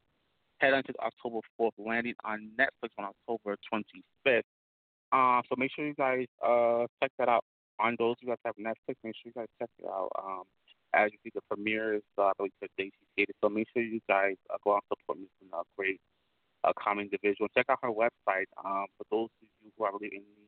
head 0.60 0.72
to 0.72 0.94
October 1.04 1.40
4th, 1.60 1.72
landing 1.78 2.16
on 2.24 2.50
Netflix 2.60 2.90
on 2.98 3.06
October 3.06 3.56
25th. 3.72 4.42
Uh, 5.12 5.42
so 5.48 5.56
make 5.58 5.72
sure 5.76 5.86
you 5.86 5.94
guys 5.94 6.26
uh, 6.46 6.86
check 7.02 7.12
that 7.20 7.30
out. 7.30 7.44
On 7.78 7.96
those 8.00 8.16
who 8.22 8.28
guys 8.28 8.38
have 8.46 8.56
Netflix, 8.56 8.96
make 9.04 9.16
sure 9.16 9.26
you 9.26 9.34
guys 9.36 9.48
check 9.60 9.70
it 9.80 9.86
out. 9.86 10.10
Um, 10.18 10.44
as 10.96 11.12
you 11.12 11.20
see 11.24 11.32
the 11.36 11.42
premieres, 11.52 12.04
uh, 12.18 12.28
I 12.28 12.32
believe 12.38 12.54
today 12.62 12.90
she 12.90 13.06
stated. 13.14 13.36
So 13.44 13.50
make 13.50 13.68
sure 13.74 13.84
you 13.84 14.00
guys 14.08 14.36
uh, 14.50 14.58
go 14.64 14.76
out 14.76 14.84
and 14.90 14.98
support 14.98 15.20
Miss 15.20 15.52
uh, 15.54 15.64
great 15.78 16.00
uh, 16.64 16.72
common 16.80 17.06
individual. 17.06 17.48
Check 17.56 17.68
out 17.70 17.80
her 17.84 17.92
website. 17.92 18.48
Um, 18.64 18.88
for 18.98 19.06
those 19.12 19.30
of 19.44 19.48
you 19.62 19.72
who 19.78 19.84
are 19.84 19.92
really 19.92 20.16
in 20.16 20.24
the 20.24 20.46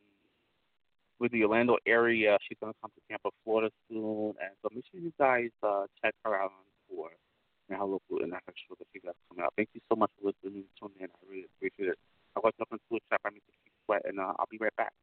with 1.20 1.32
the 1.32 1.44
Orlando 1.44 1.78
area. 1.86 2.38
She's 2.48 2.58
going 2.62 2.74
to 2.74 2.80
come 2.82 2.92
to 2.94 3.02
Tampa, 3.10 3.30
Florida 3.44 3.74
soon. 3.90 4.38
And 4.38 4.54
so 4.62 4.70
make 4.74 4.86
sure 4.92 5.00
you 5.02 5.14
guys 5.20 5.50
uh, 5.64 5.86
check 6.02 6.14
her 6.26 6.36
out 6.36 6.54
on 6.54 6.66
tour 6.90 7.10
and 7.70 7.78
her 7.78 7.86
local 7.86 8.22
and 8.22 8.34
her 8.34 8.54
show 8.56 8.76
that 8.78 8.88
she 8.94 9.00
got 9.00 9.16
coming 9.30 9.44
out. 9.44 9.54
Thank 9.58 9.70
you 9.74 9.82
so 9.90 9.96
much 9.96 10.12
for 10.18 10.32
listening 10.32 10.64
to 10.80 10.86
me, 10.90 11.04
and 11.04 11.12
I 11.12 11.20
really 11.28 11.46
appreciate 11.58 11.90
it. 11.90 12.00
I 12.36 12.40
was 12.40 12.54
up 12.62 12.70
into 12.72 12.86
a 12.96 13.02
chat. 13.10 13.22
To 13.24 13.32
keep 13.34 13.74
sweat, 13.86 14.04
and 14.06 14.20
uh, 14.20 14.34
I'll 14.38 14.50
be 14.50 14.58
right 14.62 14.76
back. 14.78 14.94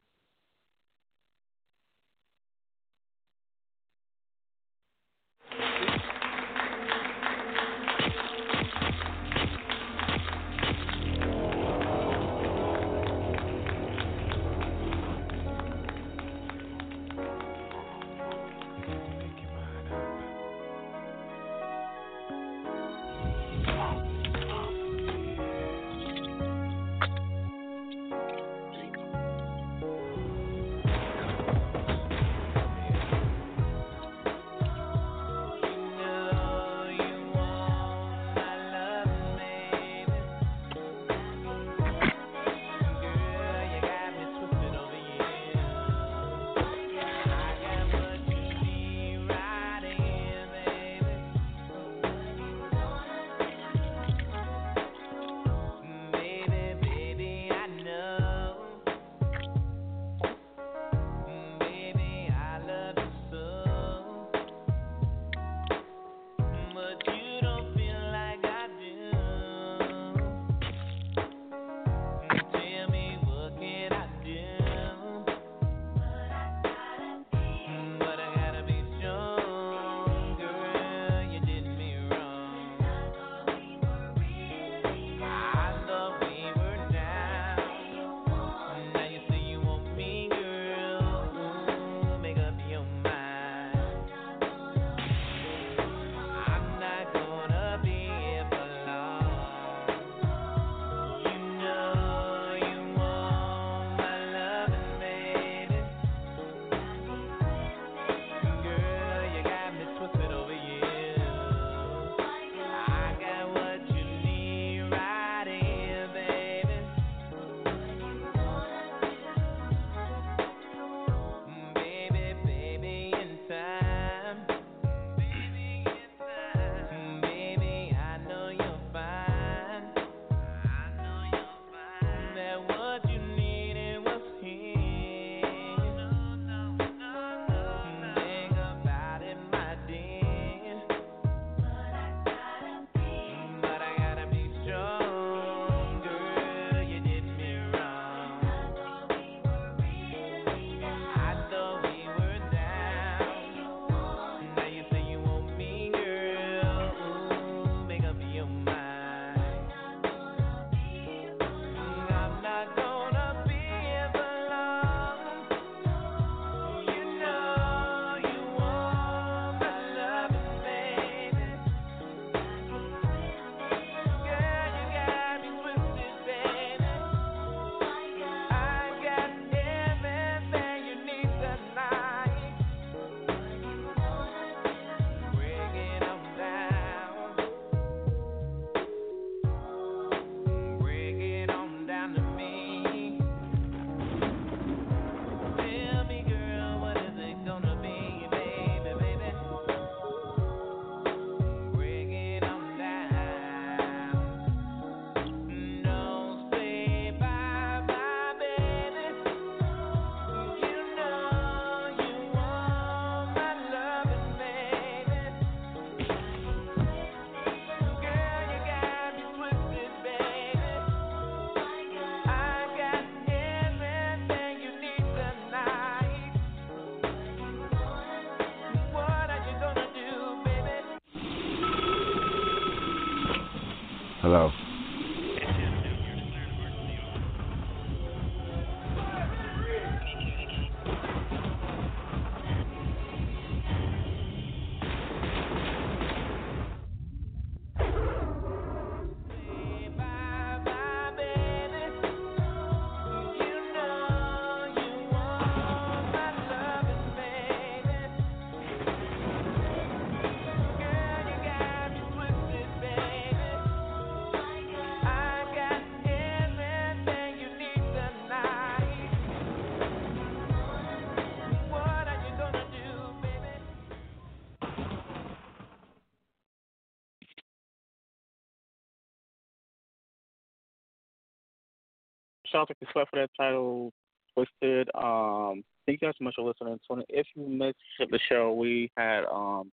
Out 282.54 282.68
to 282.68 282.74
Sweat 282.92 283.08
for 283.10 283.20
that 283.20 283.30
title, 283.36 283.92
Twisted. 284.34 284.88
Um, 284.94 285.64
thank 285.86 286.00
you 286.00 286.08
guys 286.08 286.14
so 286.18 286.24
much 286.24 286.34
for 286.36 286.46
listening. 286.46 286.78
So 286.88 287.02
if 287.08 287.26
you 287.34 287.48
missed 287.48 288.10
the 288.10 288.18
show, 288.28 288.52
we 288.52 288.90
had 288.96 289.24
um, 289.24 289.70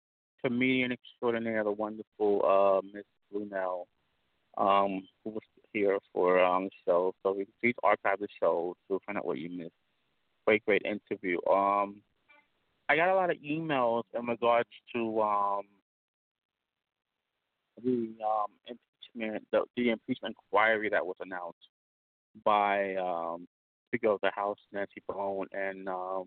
comedian 0.44 0.92
extraordinaire, 0.92 1.64
the 1.64 1.72
wonderful 1.72 2.42
uh, 2.44 2.86
Miss 2.92 3.04
Brunel, 3.32 3.86
um, 4.56 5.06
who 5.24 5.30
was 5.30 5.42
here 5.72 5.98
for 6.12 6.42
um, 6.42 6.64
the 6.64 6.70
show. 6.86 7.14
So 7.22 7.32
we 7.32 7.44
can 7.44 7.54
please 7.60 7.74
archive 7.82 8.20
the 8.20 8.28
show 8.40 8.76
to 8.88 9.00
find 9.04 9.18
out 9.18 9.26
what 9.26 9.38
you 9.38 9.50
missed. 9.50 9.72
Great, 10.46 10.64
great 10.64 10.82
interview. 10.82 11.38
Um, 11.50 11.96
I 12.88 12.96
got 12.96 13.08
a 13.08 13.14
lot 13.14 13.30
of 13.30 13.36
emails 13.38 14.04
in 14.18 14.26
regards 14.26 14.68
to 14.94 15.20
um, 15.20 15.62
the 17.84 18.14
um, 18.24 18.46
impeachment, 18.68 19.44
the, 19.50 19.62
the 19.76 19.90
impeachment 19.90 20.36
inquiry 20.36 20.88
that 20.90 21.04
was 21.04 21.16
announced 21.20 21.58
by 22.44 22.94
um, 22.96 23.46
Speaker 23.88 24.08
of 24.08 24.20
the 24.22 24.30
House 24.30 24.58
Nancy 24.72 25.02
Bone, 25.08 25.46
and 25.52 25.88
um, 25.88 26.26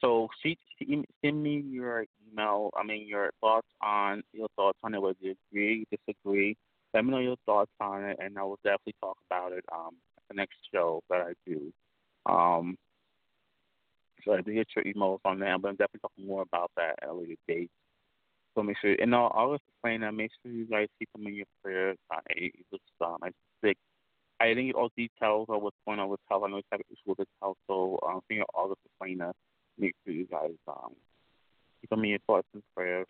so 0.00 0.28
she, 0.42 0.56
she 0.78 1.04
send 1.24 1.42
me 1.42 1.64
your 1.68 2.04
email. 2.30 2.70
I 2.76 2.84
mean 2.84 3.06
your 3.06 3.30
thoughts 3.40 3.68
on 3.82 4.22
your 4.32 4.48
thoughts 4.56 4.78
on 4.82 4.94
it. 4.94 5.02
Whether 5.02 5.18
you 5.20 5.34
agree, 5.50 5.86
disagree. 5.90 6.56
Let 6.94 7.04
me 7.04 7.10
know 7.10 7.18
your 7.18 7.36
thoughts 7.44 7.70
on 7.80 8.04
it, 8.04 8.18
and 8.20 8.38
I 8.38 8.42
will 8.42 8.58
definitely 8.64 8.94
talk 9.00 9.18
about 9.30 9.52
it 9.52 9.64
um, 9.72 9.94
at 10.16 10.22
the 10.28 10.34
next 10.34 10.56
show 10.72 11.02
that 11.10 11.20
I 11.20 11.32
do. 11.46 11.72
Um, 12.24 12.76
so 14.24 14.32
I 14.32 14.40
did 14.40 14.54
get 14.54 14.68
your 14.74 14.84
emails 14.84 15.20
on 15.24 15.38
that, 15.40 15.60
but 15.60 15.68
I'm 15.68 15.74
definitely 15.74 16.00
talking 16.00 16.26
more 16.26 16.42
about 16.42 16.70
that 16.76 16.94
at 17.02 17.08
a 17.08 17.12
later 17.12 17.34
date. 17.46 17.70
So 18.54 18.62
make 18.62 18.76
sure, 18.80 18.94
and 18.94 19.14
I'll, 19.14 19.32
I'll 19.34 19.54
explain 19.54 20.00
that. 20.00 20.12
Make 20.12 20.30
sure 20.42 20.50
you 20.50 20.66
guys 20.66 20.88
keep 20.98 21.08
them 21.12 21.26
in 21.26 21.34
your 21.34 21.46
prayers. 21.62 21.96
I 22.10 22.20
was 22.72 22.80
um, 23.00 23.18
I'm 23.22 23.34
sick 23.62 23.76
I 24.40 24.48
didn't 24.48 24.66
get 24.66 24.74
all 24.76 24.90
details 24.96 25.46
of 25.48 25.62
what's 25.62 25.76
going 25.86 25.98
on 25.98 26.08
with 26.08 26.20
health. 26.28 26.44
I 26.46 26.50
know 26.50 26.56
he's 26.56 26.64
having 26.70 26.86
issues 26.90 27.02
with 27.06 27.18
his 27.18 27.26
health, 27.40 27.56
so 27.66 27.98
um, 28.06 28.20
this 28.68 28.78
explain 28.86 29.18
that. 29.18 29.34
Make 29.78 29.94
sure 30.04 30.14
you 30.14 30.26
guys 30.26 30.52
um, 30.68 30.94
keep 31.80 31.96
me 31.98 32.12
in 32.12 32.18
thoughts 32.26 32.46
and 32.54 32.62
prayers. 32.76 33.06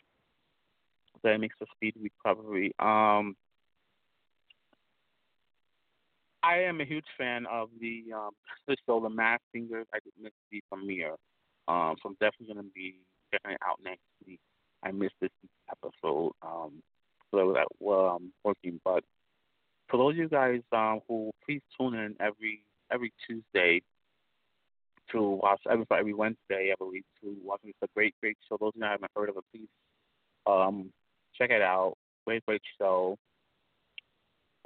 That 1.22 1.38
makes 1.38 1.56
a 1.60 1.66
speedy 1.74 2.10
recovery. 2.24 2.72
Um, 2.78 3.36
I 6.42 6.60
am 6.60 6.80
a 6.80 6.84
huge 6.84 7.04
fan 7.18 7.46
of 7.50 7.68
the 7.80 8.04
um, 8.14 8.30
the 8.68 8.76
show, 8.86 9.00
The 9.00 9.10
Masked 9.10 9.44
Singers. 9.52 9.86
I 9.92 9.98
did 10.04 10.12
miss 10.20 10.32
the 10.50 10.62
premiere, 10.70 11.16
um, 11.66 11.96
so 12.02 12.10
I'm 12.10 12.16
definitely 12.20 12.54
going 12.54 12.66
to 12.66 12.72
be 12.74 12.96
checking 13.32 13.52
it 13.52 13.60
out 13.66 13.80
next 13.84 14.00
week. 14.26 14.40
I 14.82 14.92
missed 14.92 15.14
this 15.20 15.30
episode, 15.70 16.32
um, 16.42 16.82
so 17.30 17.38
I 17.38 17.42
was 17.42 17.56
at 17.58 17.86
um, 17.86 18.32
working, 18.44 18.80
but 18.84 19.04
for 19.88 19.96
those 19.96 20.12
of 20.12 20.18
you 20.18 20.28
guys 20.28 20.60
um, 20.72 21.00
who 21.08 21.30
please 21.44 21.62
tune 21.78 21.94
in 21.94 22.14
every 22.20 22.62
every 22.92 23.12
Tuesday 23.26 23.82
to 25.12 25.22
watch 25.42 25.60
every 25.70 25.86
every 25.90 26.14
Wednesday, 26.14 26.72
I 26.72 26.74
believe, 26.78 27.04
to 27.22 27.34
watch 27.44 27.60
it's 27.64 27.78
a 27.82 27.88
great 27.94 28.14
great 28.20 28.36
show. 28.48 28.56
Those 28.58 28.70
of 28.70 28.76
you 28.76 28.84
who 28.84 28.90
haven't 28.90 29.10
heard 29.16 29.28
of 29.28 29.36
it, 29.36 29.44
please 29.52 29.68
um, 30.46 30.92
check 31.36 31.50
it 31.50 31.62
out. 31.62 31.94
Great 32.26 32.44
great 32.46 32.62
show. 32.78 33.16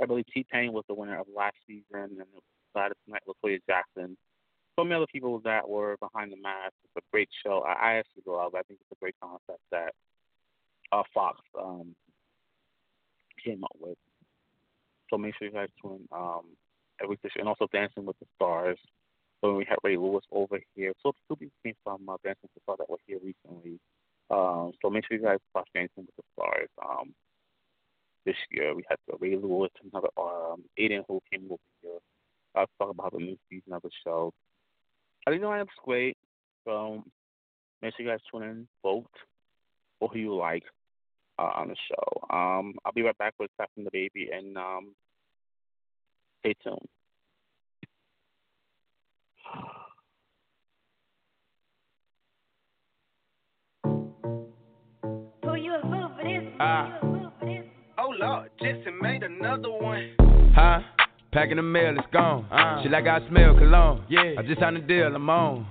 I 0.01 0.07
believe 0.07 0.25
T 0.33 0.45
Pain 0.51 0.73
was 0.73 0.85
the 0.89 0.95
winner 0.95 1.19
of 1.19 1.27
last 1.35 1.57
season, 1.67 1.85
and 1.93 2.27
Gladys 2.75 2.97
Knight, 3.07 3.23
Latoya 3.29 3.61
Jackson. 3.67 4.17
So 4.77 4.85
many 4.85 4.97
other 4.97 5.07
people 5.13 5.39
that 5.45 5.69
were 5.69 5.97
behind 5.99 6.33
the 6.33 6.41
mask. 6.41 6.73
It's 6.85 6.97
a 6.97 7.11
great 7.13 7.29
show. 7.45 7.61
I, 7.61 7.73
I 7.73 7.93
actually 7.97 8.23
love. 8.27 8.55
I 8.55 8.63
think 8.63 8.81
it's 8.81 8.99
a 8.99 9.01
great 9.01 9.15
concept 9.23 9.61
that 9.71 9.93
uh, 10.91 11.03
Fox 11.13 11.39
um, 11.61 11.95
came 13.45 13.63
up 13.65 13.77
with. 13.79 13.99
So 15.13 15.19
make 15.19 15.35
sure 15.37 15.47
you 15.47 15.53
guys 15.53 15.69
tune 15.81 16.09
um 16.11 16.57
every 17.03 17.19
and 17.39 17.49
also 17.49 17.69
Dancing 17.71 18.07
with 18.07 18.19
the 18.19 18.27
Stars. 18.37 18.79
So 19.41 19.55
we 19.55 19.67
had 19.69 19.77
Ray 19.83 19.97
Lewis 19.97 20.25
over 20.33 20.59
here. 20.75 20.93
So 21.03 21.13
two 21.29 21.37
people 21.37 21.57
came 21.63 21.75
from 21.85 22.09
uh, 22.09 22.17
Dancing 22.25 22.45
with 22.45 22.55
the 22.55 22.61
Stars 22.63 22.79
that 22.79 22.89
were 22.89 22.99
here 23.07 23.19
recently. 23.23 23.79
Um, 24.31 24.73
so 24.81 24.89
make 24.89 25.05
sure 25.07 25.19
you 25.19 25.23
guys 25.23 25.39
watch 25.55 25.69
Dancing 25.75 26.07
with 26.07 26.17
the 26.17 26.23
Stars. 26.33 26.69
Um, 26.83 27.13
this 28.25 28.37
year 28.51 28.75
we 28.75 28.85
had 28.89 28.99
Ray 29.21 29.37
Lewis, 29.37 29.71
and 29.83 29.93
another 29.93 30.09
um, 30.17 30.63
Aiden 30.79 31.03
who 31.07 31.21
came 31.31 31.45
over 31.47 31.61
here. 31.83 31.99
I'll 32.55 32.67
talk 32.79 32.91
about 32.91 33.13
the 33.13 33.19
new 33.19 33.37
season 33.51 33.73
of 33.73 33.83
the 33.83 33.91
show. 34.05 34.33
I 35.27 35.31
think 35.31 35.43
the 35.43 35.49
lineup's 35.49 35.71
great. 35.85 36.17
So 36.65 37.05
make 37.83 37.95
sure 37.97 38.07
you 38.07 38.13
guys 38.13 38.21
tune 38.31 38.45
in, 38.45 38.69
vote 38.83 39.11
for 39.99 40.09
who 40.09 40.19
you 40.19 40.35
like 40.37 40.65
on 41.43 41.69
the 41.69 41.77
show. 41.89 42.37
Um, 42.37 42.75
I'll 42.85 42.93
be 42.93 43.03
right 43.03 43.19
back 43.19 43.35
with 43.39 43.51
Captain 43.59 43.85
DaBaby 43.85 44.37
and 44.37 44.57
um, 44.57 44.93
Stay 46.43 46.55
tuned. 46.65 46.79
Uh, 56.59 56.89
oh 57.99 58.13
Lord, 58.19 58.51
Jesse 58.61 58.85
made 59.01 59.23
another 59.23 59.71
one. 59.71 60.15
Huh? 60.55 60.81
Packing 61.33 61.57
the 61.57 61.63
mail, 61.63 61.95
it's 61.97 62.07
gone. 62.13 62.45
Uh, 62.51 62.83
Shit 62.83 62.93
like 62.93 63.07
I 63.07 63.27
smell 63.29 63.55
cologne. 63.55 64.05
Yeah. 64.09 64.35
I 64.39 64.43
just 64.43 64.61
signed 64.61 64.77
a 64.77 64.81
deal, 64.81 65.15
I'm 65.15 65.31
on. 65.31 65.67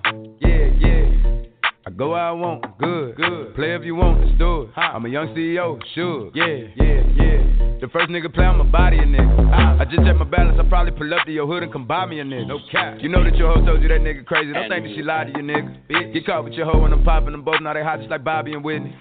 Yeah, 1.92 1.98
yeah. 1.98 1.98
I 1.98 1.98
go 1.98 2.10
where 2.12 2.22
I 2.22 2.32
want, 2.32 2.78
good. 2.78 3.16
Good. 3.16 3.56
Play 3.56 3.76
if 3.76 3.84
you 3.84 3.96
want, 3.96 4.26
let's 4.26 4.38
do 4.38 4.64
it. 4.64 4.70
I'm 4.76 5.06
a 5.06 5.10
young 5.10 5.28
CEO, 5.36 5.80
sure. 5.94 6.32
Yeah, 6.34 6.68
yeah, 6.76 7.02
yeah. 7.16 7.51
The 7.82 7.88
first 7.88 8.12
nigga 8.12 8.32
play 8.32 8.46
on 8.46 8.60
my 8.60 8.64
body 8.64 9.00
a 9.00 9.10
nigga. 9.10 9.82
I 9.82 9.86
just 9.86 10.06
check 10.06 10.16
my 10.16 10.24
balance, 10.24 10.56
I 10.62 10.70
probably 10.70 10.92
pull 10.92 11.12
up 11.16 11.26
to 11.26 11.32
your 11.32 11.48
hood 11.48 11.64
and 11.64 11.74
come 11.74 11.88
buy 11.88 12.06
me 12.06 12.20
a 12.20 12.24
nigga. 12.24 12.48
No 12.48 12.60
cap. 12.72 12.98
You 13.02 13.10
know 13.10 13.24
that 13.24 13.36
your 13.36 13.52
hoe 13.52 13.66
told 13.66 13.82
you 13.82 13.88
that 13.90 14.02
nigga 14.02 14.24
crazy. 14.24 14.54
Don't 14.54 14.70
think 14.70 14.86
that 14.86 14.94
she 14.94 15.02
lied 15.02 15.34
to 15.34 15.40
you, 15.40 15.44
nigga. 15.44 15.90
Bitch. 15.90 16.14
Get 16.14 16.28
caught 16.28 16.44
with 16.44 16.54
your 16.54 16.70
hoe 16.70 16.86
and 16.86 16.94
I'm 16.94 17.04
popping 17.04 17.32
them 17.32 17.42
both. 17.42 17.60
Now 17.60 17.74
they 17.74 17.82
hot 17.82 17.98
just 17.98 18.12
like 18.12 18.24
Bobby 18.24 18.54
and 18.54 18.64
Whitney. 18.64 18.96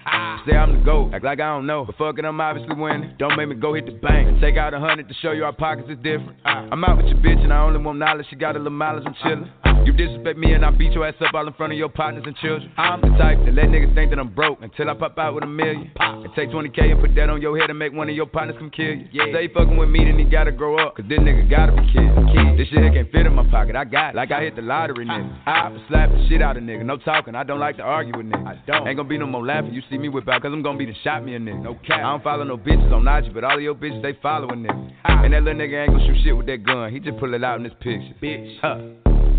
Say 0.49 0.57
I'm 0.57 0.79
the 0.79 0.83
GOAT, 0.83 1.13
act 1.13 1.23
like 1.23 1.39
I 1.39 1.53
don't 1.53 1.67
know. 1.67 1.85
But 1.85 1.95
fuck 1.97 2.17
it, 2.17 2.25
I'm 2.25 2.41
obviously 2.41 2.73
winning. 2.73 3.13
Don't 3.19 3.37
make 3.37 3.49
me 3.49 3.53
go 3.53 3.75
hit 3.75 3.85
the 3.85 3.91
bank 3.91 4.27
and 4.27 4.41
take 4.41 4.57
out 4.57 4.73
a 4.73 4.79
hundred 4.79 5.07
to 5.09 5.13
show 5.21 5.31
you 5.31 5.45
our 5.45 5.53
pockets 5.53 5.87
is 5.87 5.97
different. 5.97 6.33
I'm 6.43 6.83
out 6.83 6.97
with 6.97 7.05
your 7.05 7.17
bitch 7.17 7.37
and 7.43 7.53
I 7.53 7.61
only 7.61 7.79
want 7.79 7.99
knowledge. 7.99 8.25
She 8.31 8.35
got 8.35 8.55
a 8.55 8.57
little 8.57 8.71
mileage, 8.71 9.03
I'm 9.05 9.13
chillin'. 9.21 9.85
You 9.85 9.93
disrespect 9.93 10.37
me 10.37 10.53
and 10.53 10.65
I 10.65 10.71
beat 10.71 10.93
your 10.93 11.07
ass 11.07 11.15
up 11.21 11.33
all 11.33 11.45
in 11.45 11.53
front 11.53 11.73
of 11.73 11.77
your 11.77 11.89
partners 11.89 12.23
and 12.25 12.35
children. 12.37 12.71
I'm 12.77 13.01
the 13.01 13.09
type 13.17 13.37
to 13.45 13.51
let 13.51 13.65
niggas 13.65 13.93
think 13.93 14.09
that 14.09 14.19
I'm 14.19 14.33
broke 14.33 14.59
until 14.61 14.89
I 14.89 14.93
pop 14.95 15.17
out 15.17 15.35
with 15.35 15.43
a 15.43 15.47
million. 15.47 15.91
And 15.99 16.29
take 16.35 16.49
20k 16.49 16.91
and 16.91 17.01
put 17.01 17.13
that 17.15 17.29
on 17.29 17.41
your 17.41 17.59
head 17.59 17.69
and 17.69 17.77
make 17.77 17.93
one 17.93 18.09
of 18.09 18.15
your 18.15 18.25
partners 18.25 18.57
come 18.59 18.70
kill 18.71 18.85
you. 18.85 19.07
Yeah. 19.11 19.25
Say 19.33 19.47
fucking 19.53 19.77
with 19.77 19.89
me, 19.89 20.05
then 20.05 20.17
he 20.17 20.25
gotta 20.25 20.51
grow 20.51 20.77
up. 20.77 20.95
Cause 20.95 21.05
this 21.07 21.19
nigga 21.19 21.49
gotta 21.49 21.71
be 21.73 21.83
killed. 21.91 22.27
Kid. 22.33 22.57
This 22.57 22.67
shit 22.69 22.93
can't 22.93 23.11
fit 23.11 23.25
in 23.25 23.33
my 23.33 23.45
pocket. 23.49 23.75
I 23.75 23.83
got 23.85 24.09
it. 24.11 24.15
Like 24.15 24.31
I 24.31 24.41
hit 24.41 24.55
the 24.55 24.61
lottery, 24.61 25.05
nigga. 25.05 25.41
I 25.45 25.75
slap 25.87 26.09
the 26.09 26.25
shit 26.29 26.41
out 26.41 26.57
of 26.57 26.63
nigga. 26.63 26.85
No 26.85 26.97
talking. 26.97 27.35
I 27.35 27.43
don't 27.43 27.59
like 27.59 27.77
to 27.77 27.83
argue 27.83 28.15
with 28.15 28.25
niggas. 28.25 28.47
I 28.47 28.61
don't. 28.65 28.87
Ain't 28.87 28.97
gonna 28.97 29.09
be 29.09 29.17
no 29.17 29.27
more 29.27 29.45
laughing. 29.45 29.73
You 29.73 29.81
see 29.89 29.97
me 29.97 30.09
whip 30.09 30.27
out, 30.27 30.41
cause 30.41 30.51
I'm 30.53 30.61
gonna 30.61 30.77
be 30.77 30.85
the 30.85 30.95
shot 31.03 31.23
me 31.23 31.35
a 31.35 31.39
nigga. 31.39 31.63
No 31.63 31.75
cap. 31.75 31.99
I 31.99 32.01
don't 32.01 32.23
follow 32.23 32.43
no 32.43 32.57
bitches 32.57 32.91
on 32.91 33.07
IG, 33.07 33.33
but 33.33 33.43
all 33.43 33.55
of 33.55 33.61
your 33.61 33.75
bitches, 33.75 34.01
they 34.01 34.17
following 34.21 34.63
niggas. 34.63 34.91
And 35.05 35.33
that 35.33 35.43
little 35.43 35.59
nigga 35.59 35.83
ain't 35.83 35.91
gonna 35.91 36.05
shoot 36.07 36.23
shit 36.23 36.35
with 36.35 36.47
that 36.47 36.63
gun. 36.63 36.91
He 36.91 36.99
just 36.99 37.17
pull 37.19 37.33
it 37.33 37.43
out 37.43 37.57
in 37.57 37.63
this 37.63 37.73
picture. 37.79 38.15
Bitch. 38.21 38.57
Huh. 38.61 38.79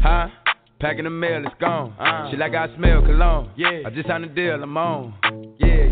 Huh? 0.03 0.29
Packing 0.81 1.05
the 1.05 1.11
mail, 1.11 1.45
it's 1.47 1.55
gone. 1.61 1.95
Uh, 1.99 2.29
Shit 2.29 2.41
like 2.41 2.55
I 2.55 2.67
smell 2.75 3.03
cologne. 3.03 3.51
Yeah. 3.57 3.83
I 3.87 3.91
just 3.91 4.09
signed 4.09 4.25
a 4.25 4.29
deal, 4.29 4.61
I'm 4.61 4.77
on. 4.77 5.15
Yeah. 5.61 5.92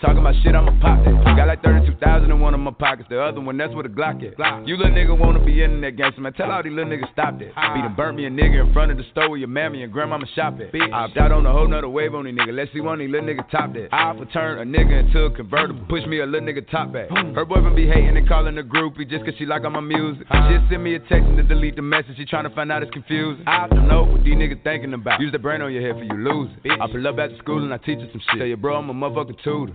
Talking 0.00 0.18
about 0.18 0.34
shit, 0.42 0.54
I'ma 0.54 0.72
pop 0.80 1.04
that. 1.04 1.36
Got 1.36 1.48
like 1.48 1.62
32,000 1.62 2.30
in 2.30 2.40
one 2.40 2.54
of 2.54 2.60
my 2.60 2.70
pockets. 2.70 3.08
The 3.10 3.20
other 3.20 3.40
one, 3.40 3.58
that's 3.58 3.74
where 3.74 3.82
the 3.82 3.90
Glock 3.90 4.24
at. 4.24 4.66
You 4.66 4.78
little 4.78 4.92
nigga 4.92 5.16
wanna 5.16 5.44
be 5.44 5.62
in 5.62 5.82
that 5.82 5.96
gangster, 5.96 6.22
man. 6.22 6.32
Tell 6.32 6.50
all 6.50 6.62
these 6.62 6.72
little 6.72 6.90
niggas 6.90 7.12
stop 7.12 7.38
that. 7.38 7.52
Beat 7.52 7.84
and 7.84 7.94
burnt 7.94 8.16
me 8.16 8.24
a 8.24 8.30
nigga 8.30 8.66
in 8.66 8.72
front 8.72 8.90
of 8.90 8.96
the 8.96 9.04
store 9.12 9.28
where 9.28 9.38
your 9.38 9.48
mammy 9.48 9.82
and 9.82 9.92
grandmama 9.92 10.24
shop 10.34 10.58
at. 10.58 10.74
I 10.74 11.04
opt 11.04 11.18
out 11.18 11.32
on 11.32 11.44
a 11.44 11.52
whole 11.52 11.68
nother 11.68 11.88
wave 11.88 12.14
on 12.14 12.24
these 12.24 12.34
niggas. 12.34 12.56
Let's 12.56 12.72
see 12.72 12.80
one 12.80 12.94
of 12.94 13.00
these 13.00 13.10
little 13.10 13.28
niggas 13.28 13.50
top 13.50 13.74
that. 13.74 13.88
I 13.92 14.08
offer 14.08 14.24
turn 14.32 14.58
a 14.58 14.64
nigga 14.64 15.00
into 15.04 15.24
a 15.24 15.30
convertible. 15.30 15.84
Push 15.88 16.06
me 16.06 16.20
a 16.20 16.26
little 16.26 16.48
nigga 16.48 16.68
top 16.70 16.92
back. 16.92 17.10
Her 17.10 17.44
boyfriend 17.44 17.76
be 17.76 17.86
hating 17.86 18.16
and 18.16 18.26
calling 18.26 18.56
a 18.56 18.62
groupie 18.62 19.08
just 19.08 19.26
cause 19.26 19.34
she 19.36 19.44
like 19.44 19.64
all 19.64 19.70
my 19.70 19.80
music. 19.80 20.26
She 20.30 20.56
send 20.70 20.82
me 20.82 20.94
a 20.94 20.98
text 21.00 21.28
and 21.28 21.36
to 21.36 21.42
delete 21.42 21.76
the 21.76 21.82
message. 21.82 22.16
She 22.16 22.24
tryna 22.24 22.54
find 22.54 22.72
out 22.72 22.82
it's 22.82 22.92
confusing. 22.92 23.44
I 23.46 23.68
don't 23.68 23.86
know 23.86 24.04
what 24.04 24.24
these 24.24 24.32
niggas 24.32 24.64
thinking 24.64 24.94
about. 24.94 25.20
Use 25.20 25.32
the 25.32 25.38
brain 25.38 25.60
on 25.60 25.74
your 25.74 25.82
head 25.82 26.00
for 26.00 26.04
you 26.04 26.24
lose 26.24 26.48
it. 26.64 26.80
I 26.80 26.86
pull 26.86 27.06
up 27.06 27.18
after 27.18 27.36
school 27.36 27.62
and 27.62 27.74
I 27.74 27.76
teach 27.76 27.98
her 27.98 28.08
some 28.12 28.22
shit. 28.30 28.38
Tell 28.38 28.46
your 28.46 28.56
bro 28.56 28.76
I'm 28.76 28.88
a 28.88 28.94
motherfucking 28.94 29.44
tutor. 29.44 29.74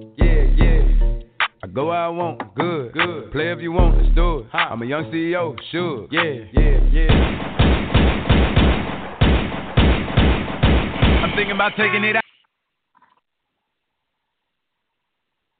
Yeah, 1.73 1.81
yeah. 1.81 1.81
I 1.81 1.85
go 1.85 1.85
where 1.87 1.97
I 1.97 2.07
want, 2.09 2.55
good, 2.55 2.93
good. 2.93 3.31
Play 3.31 3.51
if 3.51 3.61
you 3.61 3.71
want, 3.71 3.97
let's 3.97 4.13
do 4.15 4.39
it. 4.39 4.45
I'm 4.53 4.81
a 4.81 4.85
young 4.85 5.05
CEO, 5.05 5.57
sure. 5.71 6.07
Yeah, 6.11 6.45
yeah, 6.53 6.79
yeah. 6.91 7.11
I'm 11.23 11.35
thinking 11.35 11.55
about 11.55 11.71
taking 11.77 12.03
it 12.03 12.15
out. 12.15 12.23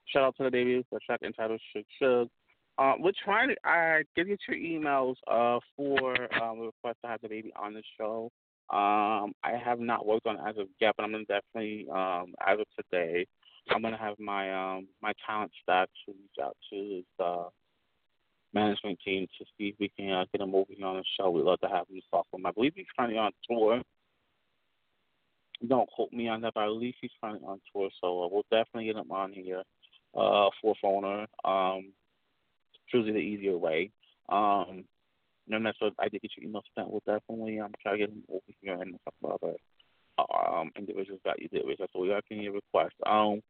Shout 0.08 0.24
out 0.24 0.36
to 0.38 0.43
the 0.43 0.52
debut, 0.52 0.84
the 0.91 1.00
track 1.06 1.21
entitled 1.24 1.62
Shug 1.74 1.86
Shug. 2.00 2.28
Uh, 2.78 2.93
we're 3.00 3.12
trying 3.24 3.50
to 3.50 3.56
I 3.63 4.04
get 4.15 4.28
you 4.28 4.38
your 4.47 4.58
emails 4.58 5.15
uh, 5.28 5.60
for 5.78 6.12
um, 6.41 6.60
the 6.60 6.65
request 6.65 6.97
to 7.04 7.08
have 7.08 7.21
DaBaby 7.21 7.52
on 7.56 7.74
the 7.74 7.84
show. 7.97 8.30
Um, 8.69 9.34
I 9.43 9.54
have 9.63 9.80
not 9.80 10.06
worked 10.06 10.28
on 10.28 10.36
it 10.36 10.41
as 10.47 10.58
of 10.58 10.67
yet, 10.80 10.95
but 10.97 11.04
I'm 11.04 11.12
gonna 11.12 11.26
definitely 11.26 11.88
um, 11.89 12.34
as 12.45 12.60
of 12.60 12.65
today 12.76 13.26
I'm 13.69 13.82
gonna 13.82 13.97
have 13.97 14.19
my 14.19 14.52
um 14.54 14.88
my 15.02 15.13
talent 15.26 15.52
staff 15.62 15.88
to 16.06 16.12
reach 16.12 16.43
out 16.43 16.58
to 16.71 16.76
his 16.76 17.06
uh 17.19 17.50
management 18.54 19.00
team 19.06 19.28
to 19.38 19.45
see 19.58 19.69
if 19.69 19.76
we 19.80 19.89
can 19.89 20.12
uh, 20.12 20.26
get 20.32 20.41
him 20.41 20.54
over 20.54 20.71
here 20.76 20.86
on 20.86 20.97
the 20.97 21.04
show. 21.17 21.30
We'd 21.30 21.43
love 21.43 21.60
to 21.62 21.69
have 21.69 21.88
him 21.88 22.02
talk 22.12 22.26
with 22.32 22.39
him. 22.39 22.45
I 22.45 22.52
believe 22.52 22.74
he's 22.76 22.86
currently 22.97 23.17
on 23.17 23.32
tour. 23.50 23.82
Don't 25.67 25.89
quote 25.89 26.12
me 26.12 26.28
on 26.28 26.41
that, 26.41 26.54
but 26.56 26.63
I 26.63 26.67
believe 26.67 26.95
he's 27.00 27.12
currently 27.21 27.47
on 27.47 27.62
tour, 27.74 27.89
so 28.02 28.24
uh, 28.24 28.28
we'll 28.28 28.45
definitely 28.52 28.86
get 28.86 28.97
him 28.97 29.12
on 29.12 29.32
here 29.32 29.63
uh, 30.15 30.50
for 30.62 30.76
phoner. 30.84 31.28
Um, 31.45 31.93
usually 32.93 33.13
the 33.13 33.19
easier 33.19 33.58
way. 33.58 33.91
Um, 34.30 34.86
and 35.50 35.65
that's 35.65 35.80
what 35.82 35.93
I 36.00 36.08
did 36.08 36.21
get 36.21 36.32
your 36.38 36.47
email 36.47 36.63
sent. 36.76 36.89
We'll 36.89 37.04
definitely 37.06 37.60
um, 37.60 37.71
try 37.82 37.93
to 37.93 37.97
get 37.97 38.10
him 38.10 38.24
over 38.30 38.41
here 38.62 38.74
and 38.82 38.95
talk 39.04 39.13
about 39.24 39.41
that 39.41 39.56
um, 40.17 40.71
individuals 40.78 41.21
that 41.26 41.41
you 41.41 41.47
did 41.47 41.65
with. 41.65 41.80
So 41.80 42.00
we 42.00 42.12
are 42.12 42.21
getting 42.30 42.43
your 42.43 42.54
request. 42.54 42.95
Um, 43.06 43.41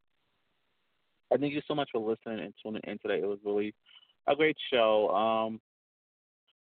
I 1.32 1.38
thank 1.38 1.54
you 1.54 1.62
so 1.66 1.74
much 1.74 1.88
for 1.92 1.98
listening 1.98 2.44
and 2.44 2.54
tuning 2.62 2.82
in 2.84 2.98
today. 2.98 3.22
It 3.22 3.26
was 3.26 3.38
really 3.44 3.74
a 4.26 4.36
great 4.36 4.56
show. 4.72 5.08
Um, 5.08 5.60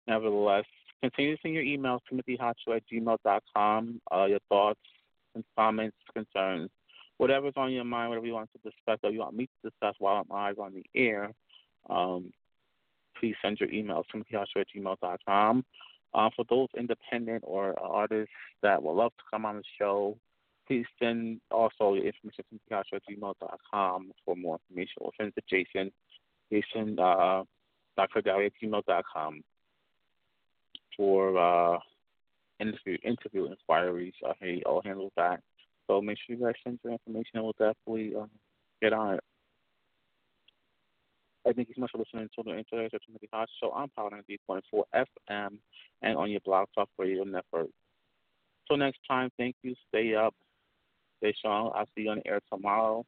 nevertheless, 0.07 0.65
continue 1.01 1.37
to 1.37 1.43
send 1.43 1.55
your 1.55 1.65
emails, 1.65 2.01
timothyhacho 2.11 2.77
at 2.77 2.83
gmail.com, 2.93 4.01
uh, 4.13 4.25
your 4.27 4.41
thoughts 4.49 4.81
and 5.35 5.45
comments, 5.57 5.97
concerns, 6.13 6.71
whatever's 7.17 7.55
on 7.57 7.73
your 7.73 7.85
mind, 7.85 8.11
whatever 8.11 8.27
you 8.27 8.35
want 8.35 8.51
to 8.53 8.71
discuss 8.71 8.99
or 9.03 9.11
you 9.11 9.21
want 9.21 9.37
me 9.37 9.47
to 9.47 9.71
discuss 9.71 9.95
while 9.99 10.17
I'm 10.17 10.29
live 10.29 10.59
on 10.59 10.75
the 10.75 10.85
air. 10.95 11.33
Um, 11.89 12.33
please 13.19 13.35
send 13.43 13.59
your 13.61 13.71
emails, 13.71 14.05
timothyhacho 14.15 14.61
at 14.61 14.67
gmail.com. 14.75 15.65
Uh, 16.15 16.31
for 16.35 16.45
those 16.49 16.69
independent 16.77 17.45
or 17.47 17.79
artists 17.79 18.33
that 18.63 18.83
would 18.83 18.95
love 18.95 19.13
to 19.19 19.25
come 19.31 19.45
on 19.45 19.57
the 19.57 19.63
show, 19.79 20.17
please 20.69 20.87
send 21.03 21.41
also 21.51 21.95
your 21.95 22.05
information 22.05 22.45
to 22.69 22.77
at 22.77 22.87
gmail.com 23.11 24.13
for 24.25 24.37
more 24.37 24.59
information 24.69 24.95
or 25.01 25.11
send 25.19 25.33
it 25.35 25.43
to 25.49 25.65
Jason, 25.65 25.91
Jason, 26.53 26.99
uh, 26.99 27.43
Dr. 27.97 28.19
At 28.19 28.53
gmail.com 28.63 29.43
for 30.97 31.39
uh, 31.39 31.79
interview, 32.61 32.99
interview 33.03 33.47
inquiries. 33.47 34.13
Uh, 34.25 34.35
he 34.41 34.63
all 34.67 34.83
handles 34.85 35.13
that. 35.17 35.41
So 35.87 36.03
make 36.03 36.19
sure 36.19 36.37
you 36.37 36.45
guys 36.45 36.55
send 36.63 36.79
your 36.85 36.93
information 36.93 37.31
and 37.35 37.45
we'll 37.45 37.53
definitely 37.53 38.15
uh, 38.15 38.27
get 38.83 38.93
on 38.93 39.15
it. 39.15 39.25
I 41.47 41.53
thank 41.53 41.69
you 41.69 41.75
so 41.77 41.81
much 41.81 41.93
for 41.93 41.99
listening 41.99 42.29
to 42.37 42.43
the 42.45 42.59
Intellectual 42.59 43.01
Timothy 43.07 43.29
Hodge 43.33 43.49
Show 43.59 43.71
on 43.71 43.89
Power 43.97 44.11
90.4 44.11 44.83
FM 45.33 45.57
and 46.03 46.17
on 46.17 46.31
your 46.31 46.41
Blog 46.41 46.69
Talk 46.75 46.91
Radio 46.99 47.25
Network. 47.25 47.69
Till 48.67 48.77
next 48.77 48.99
time, 49.09 49.31
thank 49.39 49.57
you. 49.63 49.75
Stay 49.89 50.15
up. 50.15 50.35
Stay 51.19 51.33
strong. 51.37 51.73
I'll 51.75 51.87
see 51.97 52.03
you 52.03 52.11
on 52.11 52.21
the 52.25 52.29
air 52.29 52.41
tomorrow. 52.53 53.05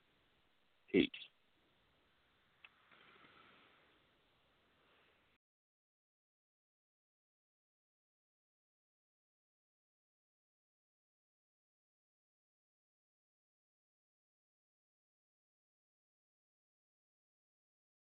Peace. 0.93 1.09